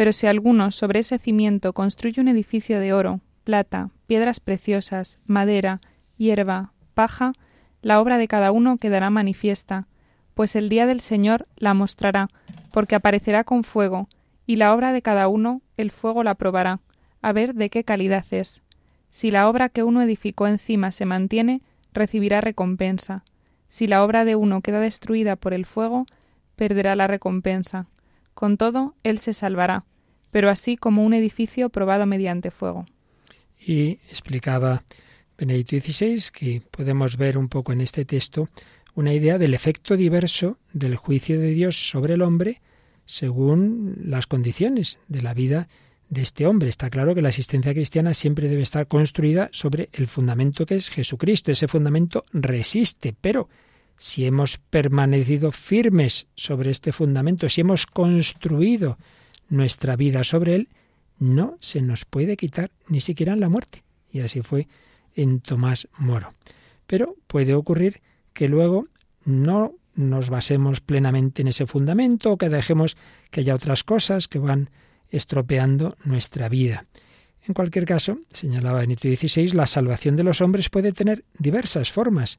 [0.00, 5.82] Pero si alguno sobre ese cimiento construye un edificio de oro, plata, piedras preciosas, madera,
[6.16, 7.34] hierba, paja,
[7.82, 9.88] la obra de cada uno quedará manifiesta,
[10.32, 12.30] pues el día del Señor la mostrará,
[12.72, 14.08] porque aparecerá con fuego,
[14.46, 16.80] y la obra de cada uno el fuego la probará,
[17.20, 18.62] a ver de qué calidad es.
[19.10, 21.60] Si la obra que uno edificó encima se mantiene,
[21.92, 23.22] recibirá recompensa.
[23.68, 26.06] Si la obra de uno queda destruida por el fuego,
[26.56, 27.88] perderá la recompensa.
[28.32, 29.84] Con todo, él se salvará,
[30.30, 32.86] pero así como un edificio probado mediante fuego.
[33.58, 34.82] Y explicaba
[35.38, 38.48] Benedicto XVI que podemos ver un poco en este texto
[38.94, 42.60] una idea del efecto diverso del juicio de Dios sobre el hombre
[43.06, 45.68] según las condiciones de la vida
[46.10, 46.68] de este hombre.
[46.68, 50.90] Está claro que la existencia cristiana siempre debe estar construida sobre el fundamento que es
[50.90, 51.50] Jesucristo.
[51.50, 53.48] Ese fundamento resiste, pero
[53.96, 58.98] si hemos permanecido firmes sobre este fundamento, si hemos construido
[59.50, 60.68] nuestra vida sobre él,
[61.18, 63.84] no se nos puede quitar ni siquiera en la muerte.
[64.10, 64.68] Y así fue
[65.14, 66.32] en Tomás Moro.
[66.86, 68.00] Pero puede ocurrir
[68.32, 68.88] que luego
[69.24, 72.96] no nos basemos plenamente en ese fundamento o que dejemos
[73.30, 74.70] que haya otras cosas que van
[75.10, 76.84] estropeando nuestra vida.
[77.46, 82.38] En cualquier caso, señalaba Benito XVI, la salvación de los hombres puede tener diversas formas.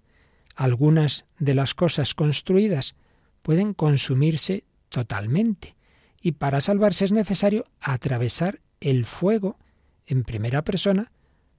[0.55, 2.95] Algunas de las cosas construidas
[3.41, 5.75] pueden consumirse totalmente
[6.21, 9.57] y para salvarse es necesario atravesar el fuego
[10.05, 11.11] en primera persona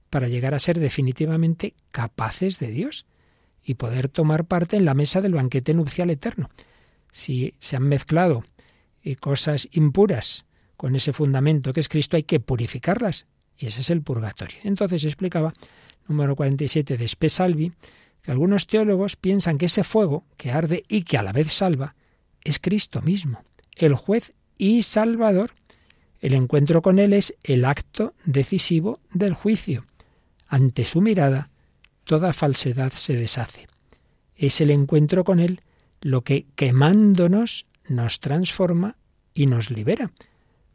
[0.09, 3.05] para llegar a ser definitivamente capaces de Dios
[3.63, 6.49] y poder tomar parte en la mesa del banquete nupcial eterno.
[7.11, 8.43] Si se han mezclado
[9.01, 10.45] eh, cosas impuras
[10.77, 13.25] con ese fundamento que es Cristo, hay que purificarlas
[13.57, 14.57] y ese es el purgatorio.
[14.63, 15.53] Entonces explicaba,
[16.07, 17.71] número 47 de Spesalvi,
[18.21, 21.95] que algunos teólogos piensan que ese fuego que arde y que a la vez salva
[22.43, 23.43] es Cristo mismo,
[23.75, 24.33] el juez
[24.63, 25.51] y salvador.
[26.21, 29.85] El encuentro con Él es el acto decisivo del juicio.
[30.47, 31.49] Ante su mirada,
[32.05, 33.67] toda falsedad se deshace.
[34.37, 35.59] Es el encuentro con Él
[35.99, 38.95] lo que, quemándonos, nos transforma
[39.33, 40.13] y nos libera,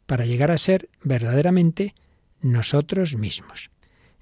[0.05, 1.95] para llegar a ser verdaderamente
[2.41, 3.71] nosotros mismos.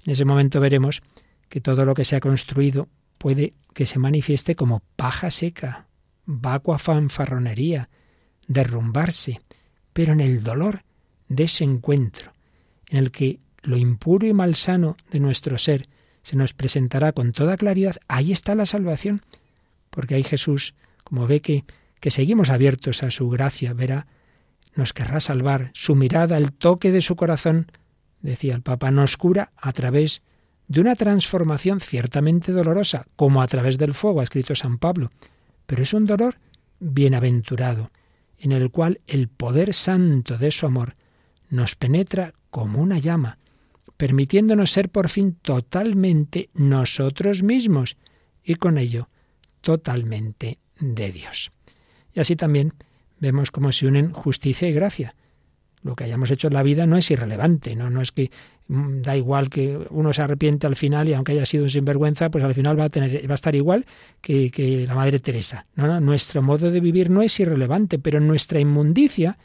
[0.06, 1.02] En ese momento veremos
[1.50, 2.88] que todo lo que se ha construido
[3.18, 5.88] puede que se manifieste como paja seca,
[6.24, 7.90] vacua fanfarronería,
[8.46, 9.42] derrumbarse,
[9.98, 10.84] pero en el dolor
[11.28, 12.32] de ese encuentro,
[12.88, 15.88] en el que lo impuro y malsano de nuestro ser
[16.22, 19.22] se nos presentará con toda claridad, ahí está la salvación,
[19.90, 21.64] porque ahí Jesús, como ve que,
[21.98, 24.06] que seguimos abiertos a su gracia, verá,
[24.76, 27.72] nos querrá salvar, su mirada, el toque de su corazón,
[28.22, 30.22] decía el Papa, nos cura a través
[30.68, 35.10] de una transformación ciertamente dolorosa, como a través del fuego, ha escrito San Pablo,
[35.66, 36.36] pero es un dolor
[36.78, 37.90] bienaventurado,
[38.38, 40.96] en el cual el poder santo de su amor
[41.50, 43.38] nos penetra como una llama,
[43.96, 47.96] permitiéndonos ser por fin totalmente nosotros mismos
[48.44, 49.08] y con ello
[49.60, 51.50] totalmente de Dios.
[52.14, 52.74] Y así también
[53.18, 55.14] vemos cómo se unen justicia y gracia.
[55.82, 58.30] Lo que hayamos hecho en la vida no es irrelevante, no, no es que
[58.68, 62.44] da igual que uno se arrepiente al final y aunque haya sido un sinvergüenza, pues
[62.44, 63.86] al final va a, tener, va a estar igual
[64.20, 65.66] que, la Madre Teresa.
[65.74, 69.38] No, no, nuestro modo de vivir no es irrelevante, pero nuestra inmundicia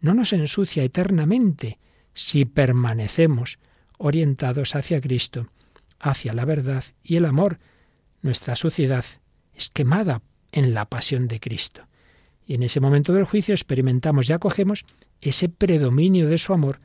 [0.00, 1.78] no nos ensucia eternamente
[2.14, 3.58] si permanecemos
[3.96, 5.48] orientados hacia Cristo,
[6.00, 7.60] hacia la verdad y el amor.
[8.22, 9.04] Nuestra suciedad
[9.54, 11.86] es quemada en la pasión de Cristo.
[12.44, 14.84] Y en ese momento del juicio experimentamos y acogemos
[15.20, 16.80] ese predominio de su amor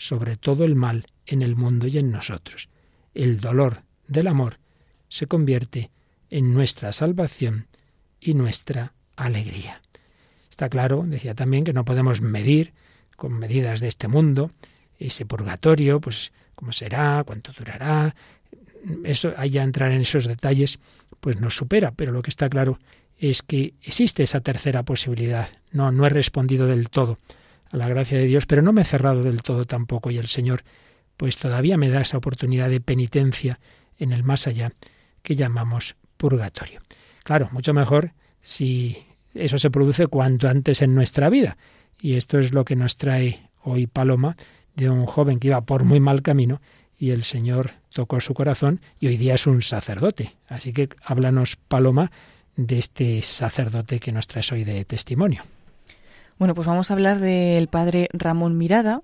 [0.00, 2.70] sobre todo el mal en el mundo y en nosotros.
[3.12, 4.58] El dolor del amor
[5.10, 5.90] se convierte
[6.30, 7.66] en nuestra salvación
[8.18, 9.82] y nuestra alegría.
[10.48, 12.72] Está claro, decía también, que no podemos medir
[13.14, 14.52] con medidas de este mundo
[14.98, 18.14] ese purgatorio, pues cómo será, cuánto durará.
[19.04, 20.78] Eso, allá entrar en esos detalles,
[21.20, 22.78] pues nos supera, pero lo que está claro
[23.18, 25.50] es que existe esa tercera posibilidad.
[25.72, 27.18] No, no he respondido del todo
[27.70, 30.28] a la gracia de Dios, pero no me he cerrado del todo tampoco y el
[30.28, 30.62] Señor
[31.16, 33.60] pues todavía me da esa oportunidad de penitencia
[33.98, 34.72] en el más allá
[35.22, 36.80] que llamamos purgatorio.
[37.24, 39.04] Claro, mucho mejor si
[39.34, 41.56] eso se produce cuanto antes en nuestra vida.
[42.00, 44.36] Y esto es lo que nos trae hoy Paloma
[44.74, 46.60] de un joven que iba por muy mal camino
[46.98, 50.36] y el Señor tocó su corazón y hoy día es un sacerdote.
[50.48, 52.10] Así que háblanos, Paloma,
[52.56, 55.42] de este sacerdote que nos traes hoy de testimonio.
[56.40, 59.02] Bueno, pues vamos a hablar del padre Ramón Mirada.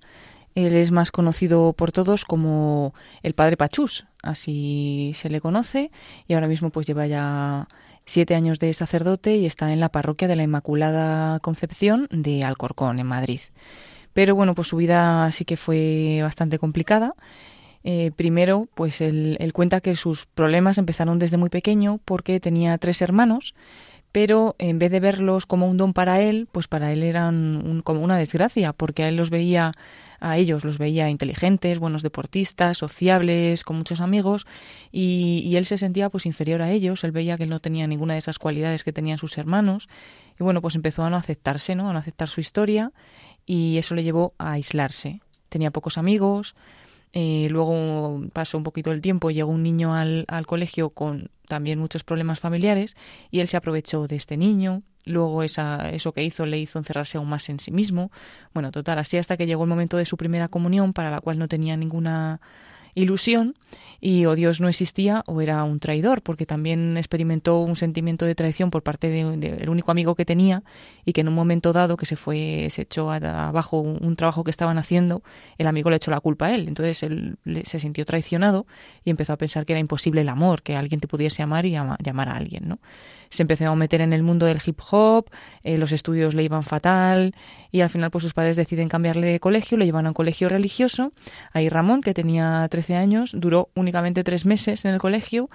[0.55, 5.91] Él es más conocido por todos como el padre Pachús, así se le conoce,
[6.27, 7.69] y ahora mismo pues lleva ya
[8.07, 13.01] siete años de sacerdote y está en la parroquia de la Inmaculada Concepción de Alcorcón,
[13.01, 13.41] en Madrid.
[14.15, 17.17] Pero bueno, pues su vida sí que fue bastante complicada.
[17.85, 23.03] Eh, primero, pues él, cuenta que sus problemas empezaron desde muy pequeño porque tenía tres
[23.03, 23.55] hermanos,
[24.17, 28.01] pero en vez de verlos como un don para él, pues para él eran como
[28.01, 29.75] una desgracia, porque a él los veía,
[30.21, 34.47] a ellos los veía inteligentes, buenos deportistas, sociables, con muchos amigos,
[34.91, 38.21] y, él se sentía pues inferior a ellos, él veía que no tenía ninguna de
[38.21, 39.87] esas cualidades que tenían sus hermanos,
[40.41, 41.91] y bueno, pues empezó a no aceptarse, ¿no?
[41.91, 42.93] A no aceptar su historia,
[43.45, 45.21] y eso le llevó a aislarse.
[45.51, 46.55] Tenía pocos amigos,
[47.13, 51.79] eh, luego pasó un poquito el tiempo, llegó un niño al, al, colegio con también
[51.79, 52.97] muchos problemas familiares
[53.31, 54.83] y él se aprovechó de este niño.
[55.05, 58.11] Luego esa, eso que hizo le hizo encerrarse aún más en sí mismo.
[58.53, 61.39] Bueno, total, así hasta que llegó el momento de su primera comunión, para la cual
[61.39, 62.41] no tenía ninguna
[62.97, 63.55] ilusión
[64.01, 68.35] y o Dios no existía o era un traidor, porque también experimentó un sentimiento de
[68.35, 70.63] traición por parte del de, único amigo que tenía
[71.05, 74.51] y que en un momento dado que se fue, se echó abajo un, trabajo que
[74.51, 75.23] estaban haciendo,
[75.59, 76.69] el amigo le echó la culpa a él.
[76.69, 78.67] Entonces él se sintió traicionado
[79.05, 81.77] y empezó a pensar que era imposible el amor, que alguien te pudiese amar y
[81.77, 82.79] ama, llamar a alguien, ¿no?
[83.31, 85.31] Se empezó a meter en el mundo del hip hop,
[85.63, 87.35] eh, los estudios le iban fatal
[87.71, 90.49] y al final pues sus padres deciden cambiarle de colegio, le llevan a un colegio
[90.49, 91.13] religioso.
[91.53, 95.49] Ahí Ramón, que tenía 13 años, duró únicamente tres meses en el colegio.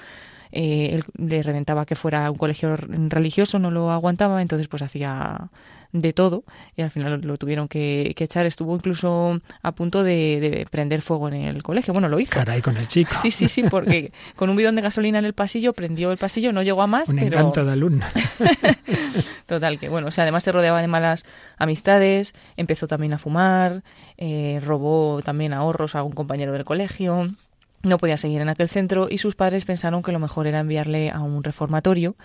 [0.52, 5.50] Eh, él le reventaba que fuera un colegio religioso, no lo aguantaba, entonces pues hacía
[5.94, 6.44] de todo
[6.76, 8.46] y al final lo tuvieron que, que echar.
[8.46, 11.94] Estuvo incluso a punto de, de, prender fuego en el colegio.
[11.94, 12.32] Bueno, lo hizo.
[12.32, 13.14] Caray, con el chico.
[13.22, 16.54] Sí, sí, sí, porque con un bidón de gasolina en el pasillo prendió el pasillo,
[16.54, 17.10] no llegó a más.
[17.10, 17.28] Un pero...
[17.28, 18.06] encanto de alumno.
[19.46, 21.26] Total, que bueno, o sea, además se rodeaba de malas
[21.58, 23.84] amistades, empezó también a fumar,
[24.18, 27.28] eh, robó también ahorros a un compañero del colegio.
[27.84, 31.10] No podía seguir en aquel centro y sus padres pensaron que lo mejor era enviarle
[31.10, 32.16] a un reformatorio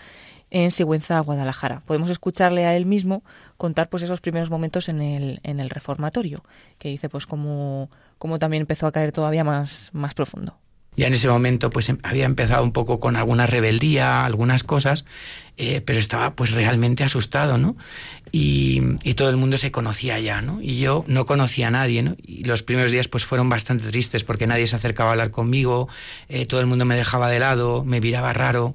[0.51, 1.81] en Sigüenza, Guadalajara.
[1.87, 3.23] Podemos escucharle a él mismo
[3.57, 6.43] contar pues esos primeros momentos en el, en el reformatorio,
[6.79, 10.57] que dice pues cómo, cómo también empezó a caer todavía más, más profundo.
[10.97, 15.05] Ya en ese momento pues había empezado un poco con alguna rebeldía, algunas cosas,
[15.59, 17.77] eh, pero estaba pues realmente asustado, ¿no?
[18.33, 20.61] Y, y, todo el mundo se conocía ya, ¿no?
[20.61, 22.17] Y yo no conocía a nadie, ¿no?
[22.23, 25.89] Y los primeros días pues fueron bastante tristes porque nadie se acercaba a hablar conmigo,
[26.29, 28.75] eh, todo el mundo me dejaba de lado, me miraba raro.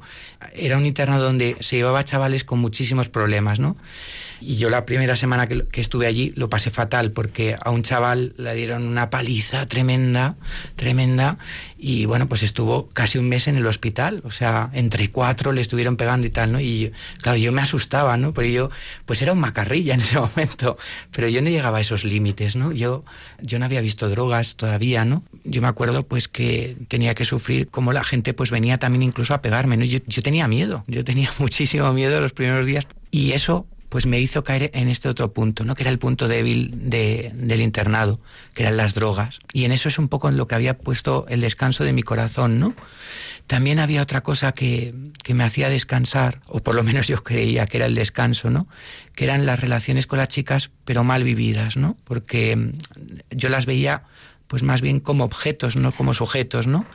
[0.53, 3.77] Era un internado donde se llevaba chavales con muchísimos problemas, ¿no?
[4.41, 8.33] Y yo la primera semana que, estuve allí lo pasé fatal porque a un chaval
[8.37, 10.35] le dieron una paliza tremenda,
[10.75, 11.37] tremenda,
[11.77, 15.61] y bueno, pues estuvo casi un mes en el hospital, o sea, entre cuatro le
[15.61, 16.59] estuvieron pegando y tal, ¿no?
[16.59, 18.33] Y claro, yo me asustaba, ¿no?
[18.33, 18.71] Porque yo,
[19.05, 20.77] pues era un macarrilla en ese momento,
[21.11, 22.71] pero yo no llegaba a esos límites, ¿no?
[22.71, 23.03] Yo,
[23.41, 25.23] yo no había visto drogas todavía, ¿no?
[25.43, 29.35] Yo me acuerdo pues que tenía que sufrir como la gente pues venía también incluso
[29.35, 29.85] a pegarme, ¿no?
[29.85, 34.21] Yo, yo tenía miedo, yo tenía muchísimo miedo los primeros días y eso pues me
[34.21, 35.75] hizo caer en este otro punto, ¿no?
[35.75, 38.21] que era el punto débil de, del internado,
[38.53, 39.39] que eran las drogas.
[39.51, 42.01] Y en eso es un poco en lo que había puesto el descanso de mi
[42.01, 42.73] corazón, ¿no?
[43.47, 47.65] También había otra cosa que, que me hacía descansar, o por lo menos yo creía
[47.65, 48.65] que era el descanso, ¿no?
[49.13, 51.97] Que eran las relaciones con las chicas, pero mal vividas, ¿no?
[52.05, 52.71] Porque
[53.29, 54.03] yo las veía
[54.51, 56.85] pues más bien como objetos, no como sujetos, ¿no?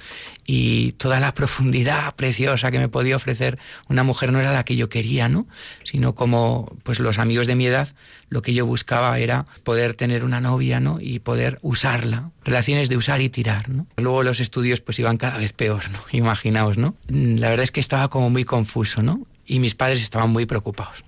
[0.46, 4.76] Y toda la profundidad preciosa que me podía ofrecer una mujer no era la que
[4.76, 5.48] yo quería, ¿no?
[5.82, 7.88] Sino como, pues los amigos de mi edad,
[8.28, 10.98] lo que yo buscaba era poder tener una novia, ¿no?
[11.00, 12.30] Y poder usarla.
[12.44, 13.86] Relaciones de usar y tirar, ¿no?
[13.96, 15.98] Luego los estudios pues iban cada vez peor, ¿no?
[16.12, 16.94] Imaginaos, ¿no?
[17.08, 19.26] La verdad es que estaba como muy confuso, ¿no?
[19.46, 21.04] Y mis padres estaban muy preocupados.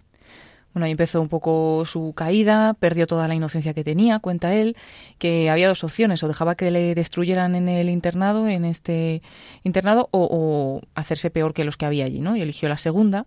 [0.74, 4.76] Bueno, ahí empezó un poco su caída, perdió toda la inocencia que tenía, cuenta él,
[5.18, 9.22] que había dos opciones, o dejaba que le destruyeran en el internado, en este
[9.64, 12.36] internado, o, o hacerse peor que los que había allí, ¿no?
[12.36, 13.26] Y eligió la segunda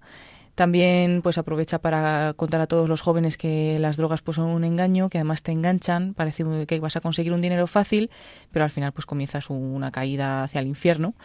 [0.61, 4.63] también pues aprovecha para contar a todos los jóvenes que las drogas pues son un
[4.63, 8.11] engaño, que además te enganchan, parece que vas a conseguir un dinero fácil,
[8.51, 11.15] pero al final pues comienzas una caída hacia el infierno.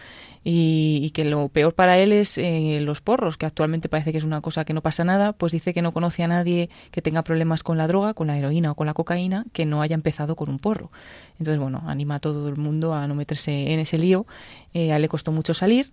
[0.43, 4.25] Y, que lo peor para él es eh, los porros, que actualmente parece que es
[4.25, 7.21] una cosa que no pasa nada, pues dice que no conoce a nadie que tenga
[7.21, 10.35] problemas con la droga, con la heroína o con la cocaína, que no haya empezado
[10.35, 10.91] con un porro.
[11.33, 14.25] Entonces bueno, anima a todo el mundo a no meterse en ese lío,
[14.73, 15.93] eh, a le costó mucho salir.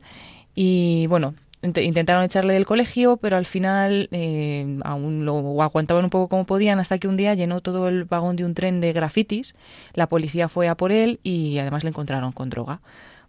[0.55, 1.33] Y bueno,
[1.63, 6.79] intentaron echarle del colegio, pero al final eh, aún lo aguantaban un poco como podían
[6.79, 9.55] hasta que un día llenó todo el vagón de un tren de grafitis.
[9.93, 12.81] La policía fue a por él y además le encontraron con droga.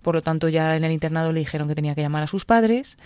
[0.03, 2.45] Por lo tanto, ya en el internado le dijeron que tenía que llamar a sus
[2.45, 2.99] padres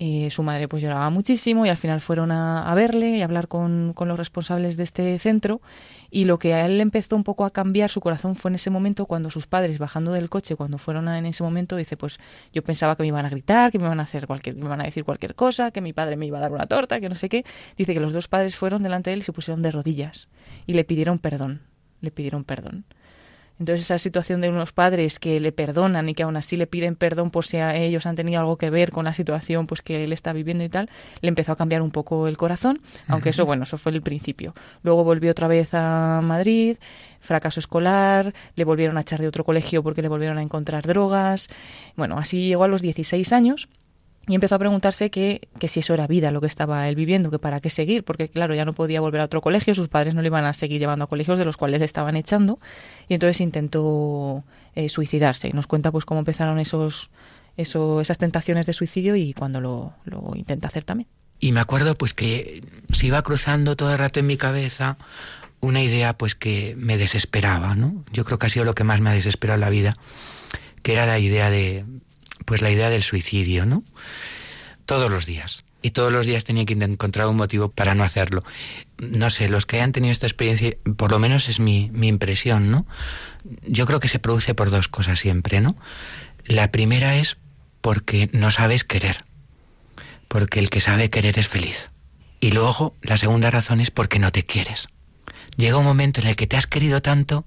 [0.00, 3.48] eh, su madre pues lloraba muchísimo y al final fueron a, verle y a hablar
[3.48, 5.60] con, con, los responsables de este centro.
[6.08, 8.70] Y lo que a él empezó un poco a cambiar su corazón fue en ese
[8.70, 12.20] momento cuando sus padres bajando del coche cuando fueron en ese momento dice pues
[12.52, 14.80] yo pensaba que me iban a gritar que me iban a hacer cualquier me iban
[14.80, 17.16] a decir cualquier cosa que mi padre me iba a dar una torta que no
[17.16, 17.44] sé qué.
[17.76, 20.28] Dice que los dos padres fueron delante de él y se pusieron de rodillas
[20.66, 21.60] y le pidieron perdón
[22.00, 22.84] le pidieron perdón
[23.58, 26.96] entonces esa situación de unos padres que le perdonan y que aún así le piden
[26.96, 30.12] perdón por si ellos han tenido algo que ver con la situación pues que él
[30.12, 30.88] está viviendo y tal,
[31.20, 34.52] le empezó a cambiar un poco el corazón, aunque eso bueno, eso fue el principio.
[34.82, 36.76] Luego volvió otra vez a Madrid,
[37.20, 41.48] fracaso escolar, le volvieron a echar de otro colegio porque le volvieron a encontrar drogas.
[41.96, 43.68] Bueno, así llegó a los 16 años
[44.28, 47.38] y empezó a preguntarse que, si eso era vida lo que estaba él viviendo, que
[47.38, 50.20] para qué seguir, porque claro, ya no podía volver a otro colegio, sus padres no
[50.20, 52.58] le iban a seguir llevando a colegios de los cuales le estaban echando,
[53.08, 55.48] y entonces intentó eh, suicidarse.
[55.48, 57.10] Y nos cuenta pues cómo empezaron esos,
[57.56, 61.08] eso, esas tentaciones de suicidio y cuando lo, lo intenta hacer también.
[61.40, 62.62] Y me acuerdo pues que
[62.92, 64.98] se iba cruzando todo el rato en mi cabeza
[65.60, 68.04] una idea pues que me desesperaba, ¿no?
[68.12, 69.96] Yo creo que ha sido lo que más me ha desesperado en la vida,
[70.82, 71.84] que era la idea de
[72.48, 73.84] pues la idea del suicidio, ¿no?
[74.86, 75.64] Todos los días.
[75.82, 78.42] Y todos los días tenía que encontrar un motivo para no hacerlo.
[78.96, 82.70] No sé, los que hayan tenido esta experiencia, por lo menos es mi, mi impresión,
[82.70, 82.86] ¿no?
[83.66, 85.76] Yo creo que se produce por dos cosas siempre, ¿no?
[86.46, 87.36] La primera es
[87.82, 89.26] porque no sabes querer.
[90.26, 91.90] Porque el que sabe querer es feliz.
[92.40, 94.88] Y luego, la segunda razón es porque no te quieres.
[95.58, 97.44] Llega un momento en el que te has querido tanto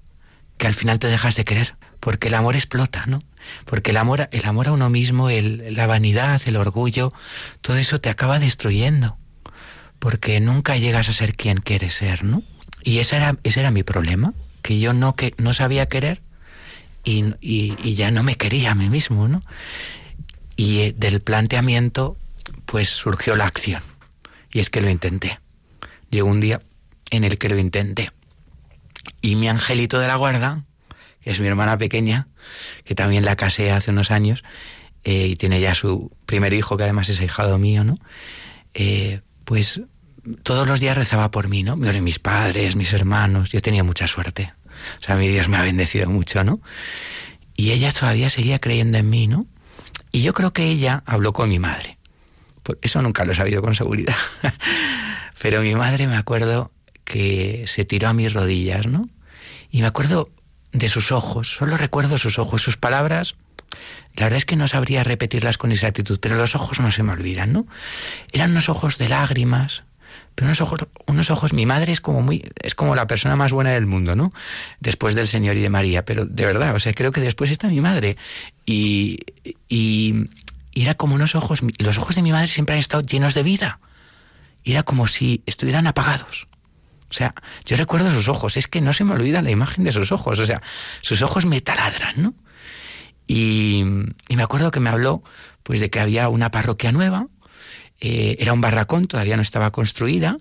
[0.60, 1.76] que al final te dejas de querer.
[2.00, 3.24] Porque el amor explota, ¿no?
[3.66, 7.14] Porque el amor, el amor a uno mismo, el, la vanidad, el orgullo,
[7.62, 9.18] todo eso te acaba destruyendo.
[10.00, 12.44] Porque nunca llegas a ser quien quieres ser, ¿no?
[12.84, 16.22] Y ese era, ese era mi problema, que yo no, que, no sabía querer
[17.04, 19.44] y, y, y ya no me quería a mí mismo, ¿no?
[20.56, 22.18] Y eh, del planteamiento,
[22.66, 23.82] pues surgió la acción.
[24.54, 25.40] Y es que lo intenté.
[26.10, 26.62] Llegó un día
[27.10, 28.10] en el que lo intenté.
[29.22, 30.64] Y mi angelito de la guarda,
[31.22, 32.28] que es mi hermana pequeña,
[32.84, 34.44] que también la casé hace unos años,
[35.04, 37.98] eh, y tiene ya su primer hijo, que además es hijado mío, ¿no?
[38.74, 39.82] Eh, pues
[40.44, 41.76] todos los días rezaba por mí, ¿no?
[41.76, 44.54] Mis padres, mis hermanos, yo tenía mucha suerte.
[45.02, 46.62] O sea, mi Dios me ha bendecido mucho, ¿no?
[47.56, 49.48] Y ella todavía seguía creyendo en mí, ¿no?
[50.12, 51.98] Y yo creo que ella habló con mi madre.
[52.82, 54.16] Eso nunca lo he sabido con seguridad.
[55.42, 56.72] Pero mi madre me acuerdo
[57.04, 59.10] que se tiró a mis rodillas, ¿no?
[59.72, 60.30] Y me acuerdo
[60.72, 63.36] de sus ojos, solo recuerdo sus ojos, sus palabras.
[64.16, 67.14] La verdad es que no sabría repetirlas con exactitud, pero los ojos no se me
[67.14, 67.68] olvidan, ¿no?
[68.32, 69.84] Eran unos ojos de lágrimas,
[70.36, 73.54] pero unos ojos, unos ojos, mi madre es como muy, es como la persona más
[73.54, 74.34] buena del mundo, ¿no?
[74.80, 77.68] Después del Señor y de María, pero de verdad, o sea, creo que después está
[77.68, 78.18] mi madre.
[78.66, 79.20] Y,
[79.70, 80.28] y,
[80.74, 83.44] y era como unos ojos, los ojos de mi madre siempre han estado llenos de
[83.44, 83.80] vida.
[84.64, 86.48] Era como si estuvieran apagados.
[87.12, 87.36] O sea,
[87.66, 90.40] yo recuerdo sus ojos, es que no se me olvida la imagen de sus ojos,
[90.40, 90.62] o sea,
[91.02, 92.34] sus ojos me taladran, ¿no?
[93.28, 93.84] Y,
[94.30, 95.22] me acuerdo que me habló
[95.64, 97.28] pues de que había una parroquia nueva,
[98.00, 100.38] eh, era un barracón, todavía no estaba construida,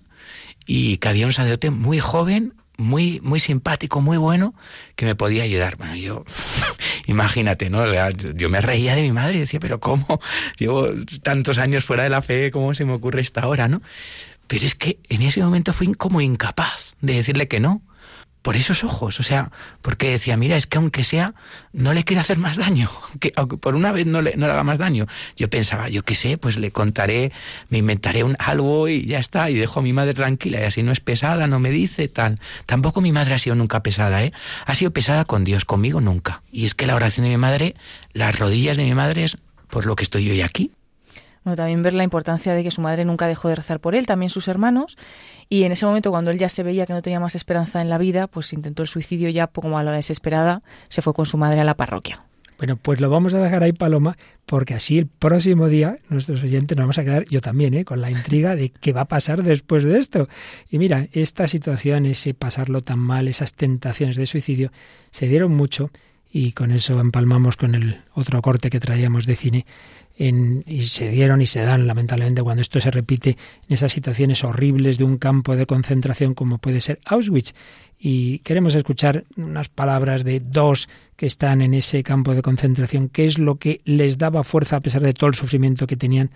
[0.65, 4.55] y que había un sacerdote muy joven, muy, muy simpático, muy bueno,
[4.95, 5.75] que me podía ayudar.
[5.75, 6.23] Bueno, yo,
[7.05, 7.83] imagínate, ¿no?
[8.11, 10.21] Yo me reía de mi madre y decía, pero ¿cómo?
[10.57, 10.87] Llevo
[11.21, 13.81] tantos años fuera de la fe, ¿cómo se me ocurre esta hora, no?
[14.51, 17.81] Pero es que en ese momento fui como incapaz de decirle que no.
[18.41, 19.49] por esos ojos, o sea,
[19.81, 21.35] porque decía, mira, es que aunque sea,
[21.71, 22.89] no le quiero hacer más daño,
[23.21, 25.05] que aunque por una vez no le, no le haga más daño.
[25.37, 27.31] Yo pensaba, yo qué sé, pues le contaré,
[27.69, 30.83] me inventaré un algo y ya está, y dejo a mi madre tranquila, y así
[30.83, 32.37] no es pesada, no me dice tal.
[32.65, 34.33] Tampoco mi madre ha sido nunca pesada, ¿eh?
[34.65, 36.41] Ha sido pesada con Dios, conmigo nunca.
[36.51, 37.75] Y es que la oración de mi madre,
[38.11, 39.37] las rodillas de mi madre es
[39.69, 40.73] por lo que estoy hoy aquí.
[41.43, 44.29] También ver la importancia de que su madre nunca dejó de rezar por él, también
[44.29, 44.97] sus hermanos,
[45.49, 47.89] y en ese momento cuando él ya se veía que no tenía más esperanza en
[47.89, 51.37] la vida, pues intentó el suicidio ya como a la desesperada, se fue con su
[51.37, 52.23] madre a la parroquia.
[52.61, 56.77] Bueno, pues lo vamos a dejar ahí, Paloma, porque así el próximo día nuestros oyentes
[56.77, 57.85] nos vamos a quedar, yo también, ¿eh?
[57.85, 60.29] con la intriga de qué va a pasar después de esto.
[60.69, 64.71] Y mira, esta situación, ese pasarlo tan mal, esas tentaciones de suicidio,
[65.09, 65.89] se dieron mucho
[66.31, 69.65] y con eso empalmamos con el otro corte que traíamos de cine
[70.21, 74.99] y se dieron y se dan lamentablemente cuando esto se repite en esas situaciones horribles
[74.99, 77.53] de un campo de concentración como puede ser Auschwitz.
[77.97, 83.25] Y queremos escuchar unas palabras de dos que están en ese campo de concentración, qué
[83.25, 86.29] es lo que les daba fuerza a pesar de todo el sufrimiento que tenían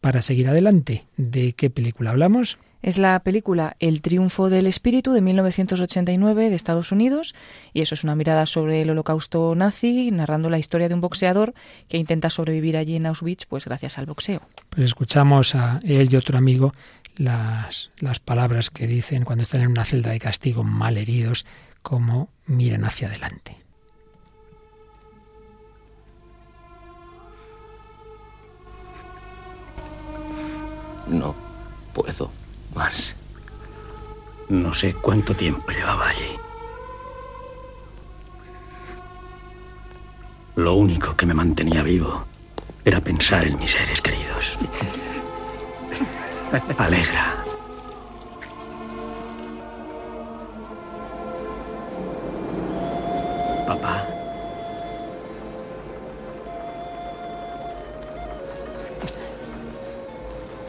[0.00, 1.04] para seguir adelante.
[1.16, 2.58] ¿De qué película hablamos?
[2.80, 7.34] Es la película El triunfo del espíritu de 1989 de Estados Unidos
[7.72, 11.54] y eso es una mirada sobre el holocausto nazi, narrando la historia de un boxeador
[11.88, 14.42] que intenta sobrevivir allí en Auschwitz pues gracias al boxeo.
[14.70, 16.72] Pues escuchamos a él y otro amigo
[17.16, 21.46] las, las palabras que dicen cuando están en una celda de castigo mal heridos,
[21.82, 23.56] como miren hacia adelante.
[31.08, 31.47] No
[34.48, 36.36] No sé cuánto tiempo llevaba allí.
[40.56, 42.24] Lo único que me mantenía vivo
[42.84, 44.56] era pensar en mis seres queridos.
[46.78, 47.44] Alegra.
[53.66, 54.06] Papá.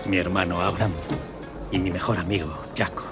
[0.06, 0.92] Mi hermano Abraham
[1.72, 3.04] y mi mejor amigo, Jaco.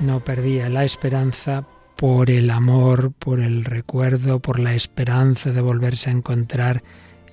[0.00, 1.64] No perdía la esperanza
[1.96, 6.82] por el amor, por el recuerdo, por la esperanza de volverse a encontrar.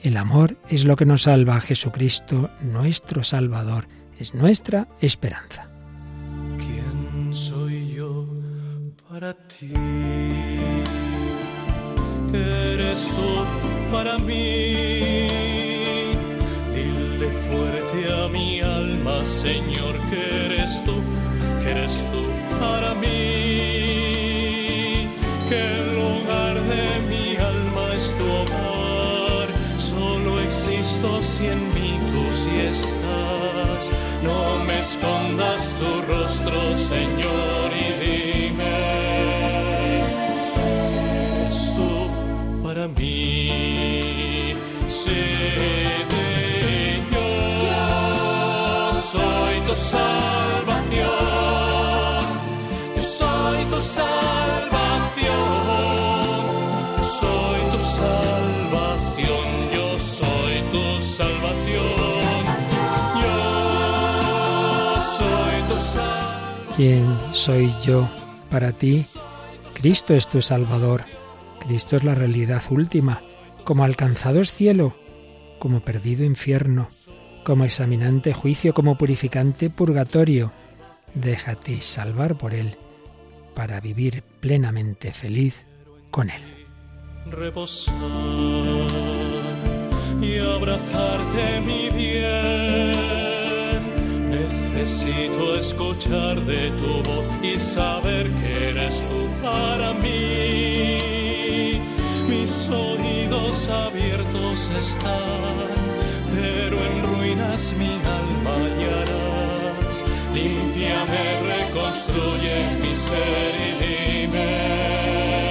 [0.04, 3.88] El amor es lo que nos salva a Jesucristo, nuestro Salvador,
[4.20, 5.68] es nuestra esperanza.
[36.50, 38.89] Tu rostro, Señor, y mí.
[48.93, 51.10] yo soy tu salvación.
[52.95, 54.78] Yo soy tu salvación.
[66.80, 68.09] ¿Quién soy yo
[68.49, 69.05] para ti?
[69.73, 71.03] Cristo es tu Salvador.
[71.59, 73.21] Cristo es la realidad última,
[73.65, 74.95] como alcanzado es cielo,
[75.59, 76.88] como perdido infierno,
[77.43, 80.53] como examinante juicio, como purificante purgatorio.
[81.15, 82.77] Déjate salvar por Él
[83.55, 85.65] para vivir plenamente feliz
[86.11, 86.41] con Él.
[87.25, 87.93] Reposar
[90.21, 92.99] y abrazarte mi bien.
[94.80, 101.82] Necesito escuchar de tu voz y saber que eres tú para mí
[102.30, 105.57] mis oídos abiertos están,
[106.34, 109.95] pero en ruinas mi alma hallarás.
[110.34, 114.49] Límpiame, reconstruye mi ser y dime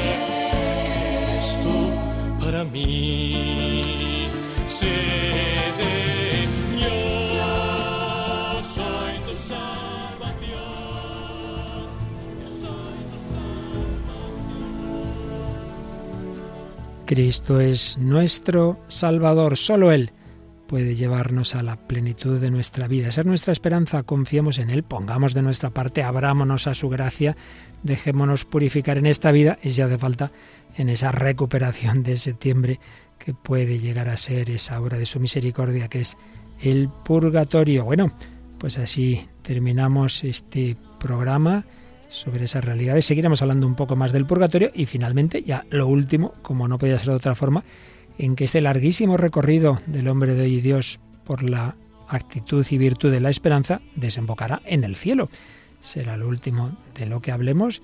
[0.05, 1.77] ¿qué eres tú
[2.43, 3.19] para mí.
[17.09, 20.13] Cristo es nuestro Salvador, solo Él
[20.67, 25.33] puede llevarnos a la plenitud de nuestra vida, ser nuestra esperanza, confiemos en Él, pongamos
[25.33, 27.35] de nuestra parte, abrámonos a su gracia,
[27.83, 29.59] dejémonos purificar en esta vida.
[29.63, 30.33] Y si hace falta
[30.77, 32.79] en esa recuperación de septiembre
[33.19, 36.19] que puede llegar a ser esa obra de su misericordia que es
[36.61, 37.87] el purgatorio.
[37.87, 38.13] Bueno,
[38.59, 41.65] pues así terminamos este programa
[42.09, 43.05] sobre esas realidades.
[43.05, 46.99] Seguiremos hablando un poco más del purgatorio y finalmente ya lo último, como no podía
[46.99, 47.65] ser de otra forma,
[48.19, 51.77] en que este larguísimo recorrido del hombre de hoy y Dios por la
[52.09, 55.29] actitud y virtud de la esperanza desembocará en el cielo.
[55.81, 57.83] Será lo último de lo que hablemos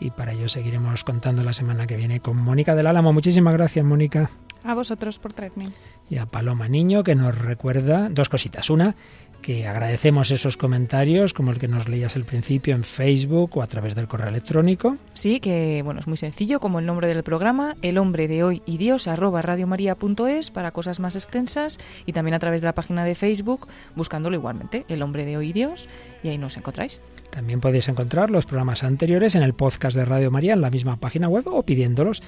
[0.00, 3.12] y para ello seguiremos contando la semana que viene con Mónica del Álamo.
[3.12, 4.30] Muchísimas gracias, Mónica.
[4.64, 5.66] A vosotros por traerme.
[6.10, 8.68] Y a Paloma Niño, que nos recuerda dos cositas.
[8.68, 8.96] Una,
[9.42, 13.66] que agradecemos esos comentarios, como el que nos leías al principio en Facebook o a
[13.66, 14.96] través del correo electrónico.
[15.14, 18.62] Sí, que bueno, es muy sencillo, como el nombre del programa, el hombre de hoy
[18.66, 23.04] y Dios, arroba radiomaria.es para cosas más extensas y también a través de la página
[23.04, 25.88] de Facebook, buscándolo igualmente, el hombre de hoy y Dios,
[26.22, 27.00] y ahí nos encontráis.
[27.30, 30.96] También podéis encontrar los programas anteriores en el podcast de Radio María, en la misma
[30.96, 32.22] página web o pidiéndolos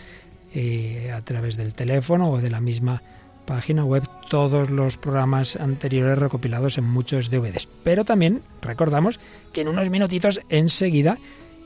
[0.55, 3.03] eh, a través del teléfono o de la misma
[3.49, 7.67] página web todos los programas anteriores recopilados en muchos DVDs.
[7.83, 9.19] Pero también recordamos
[9.55, 11.17] que en unos minutitos enseguida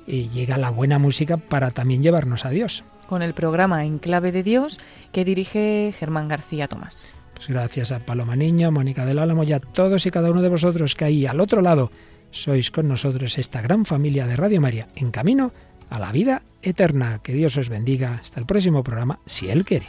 [0.07, 2.85] eh, llega la buena música para también llevarnos a Dios.
[3.09, 4.79] Con el programa En Clave de Dios
[5.13, 7.05] que dirige Germán García Tomás.
[7.35, 10.49] Pues gracias a Paloma Niño, Mónica del Álamo y a todos y cada uno de
[10.49, 11.91] vosotros que ahí al otro lado
[12.31, 15.53] sois con nosotros esta gran familia de Radio María en camino
[15.91, 17.19] a la vida eterna.
[17.25, 18.21] Que Dios os bendiga.
[18.23, 19.89] Hasta el próximo programa, si Él quiere.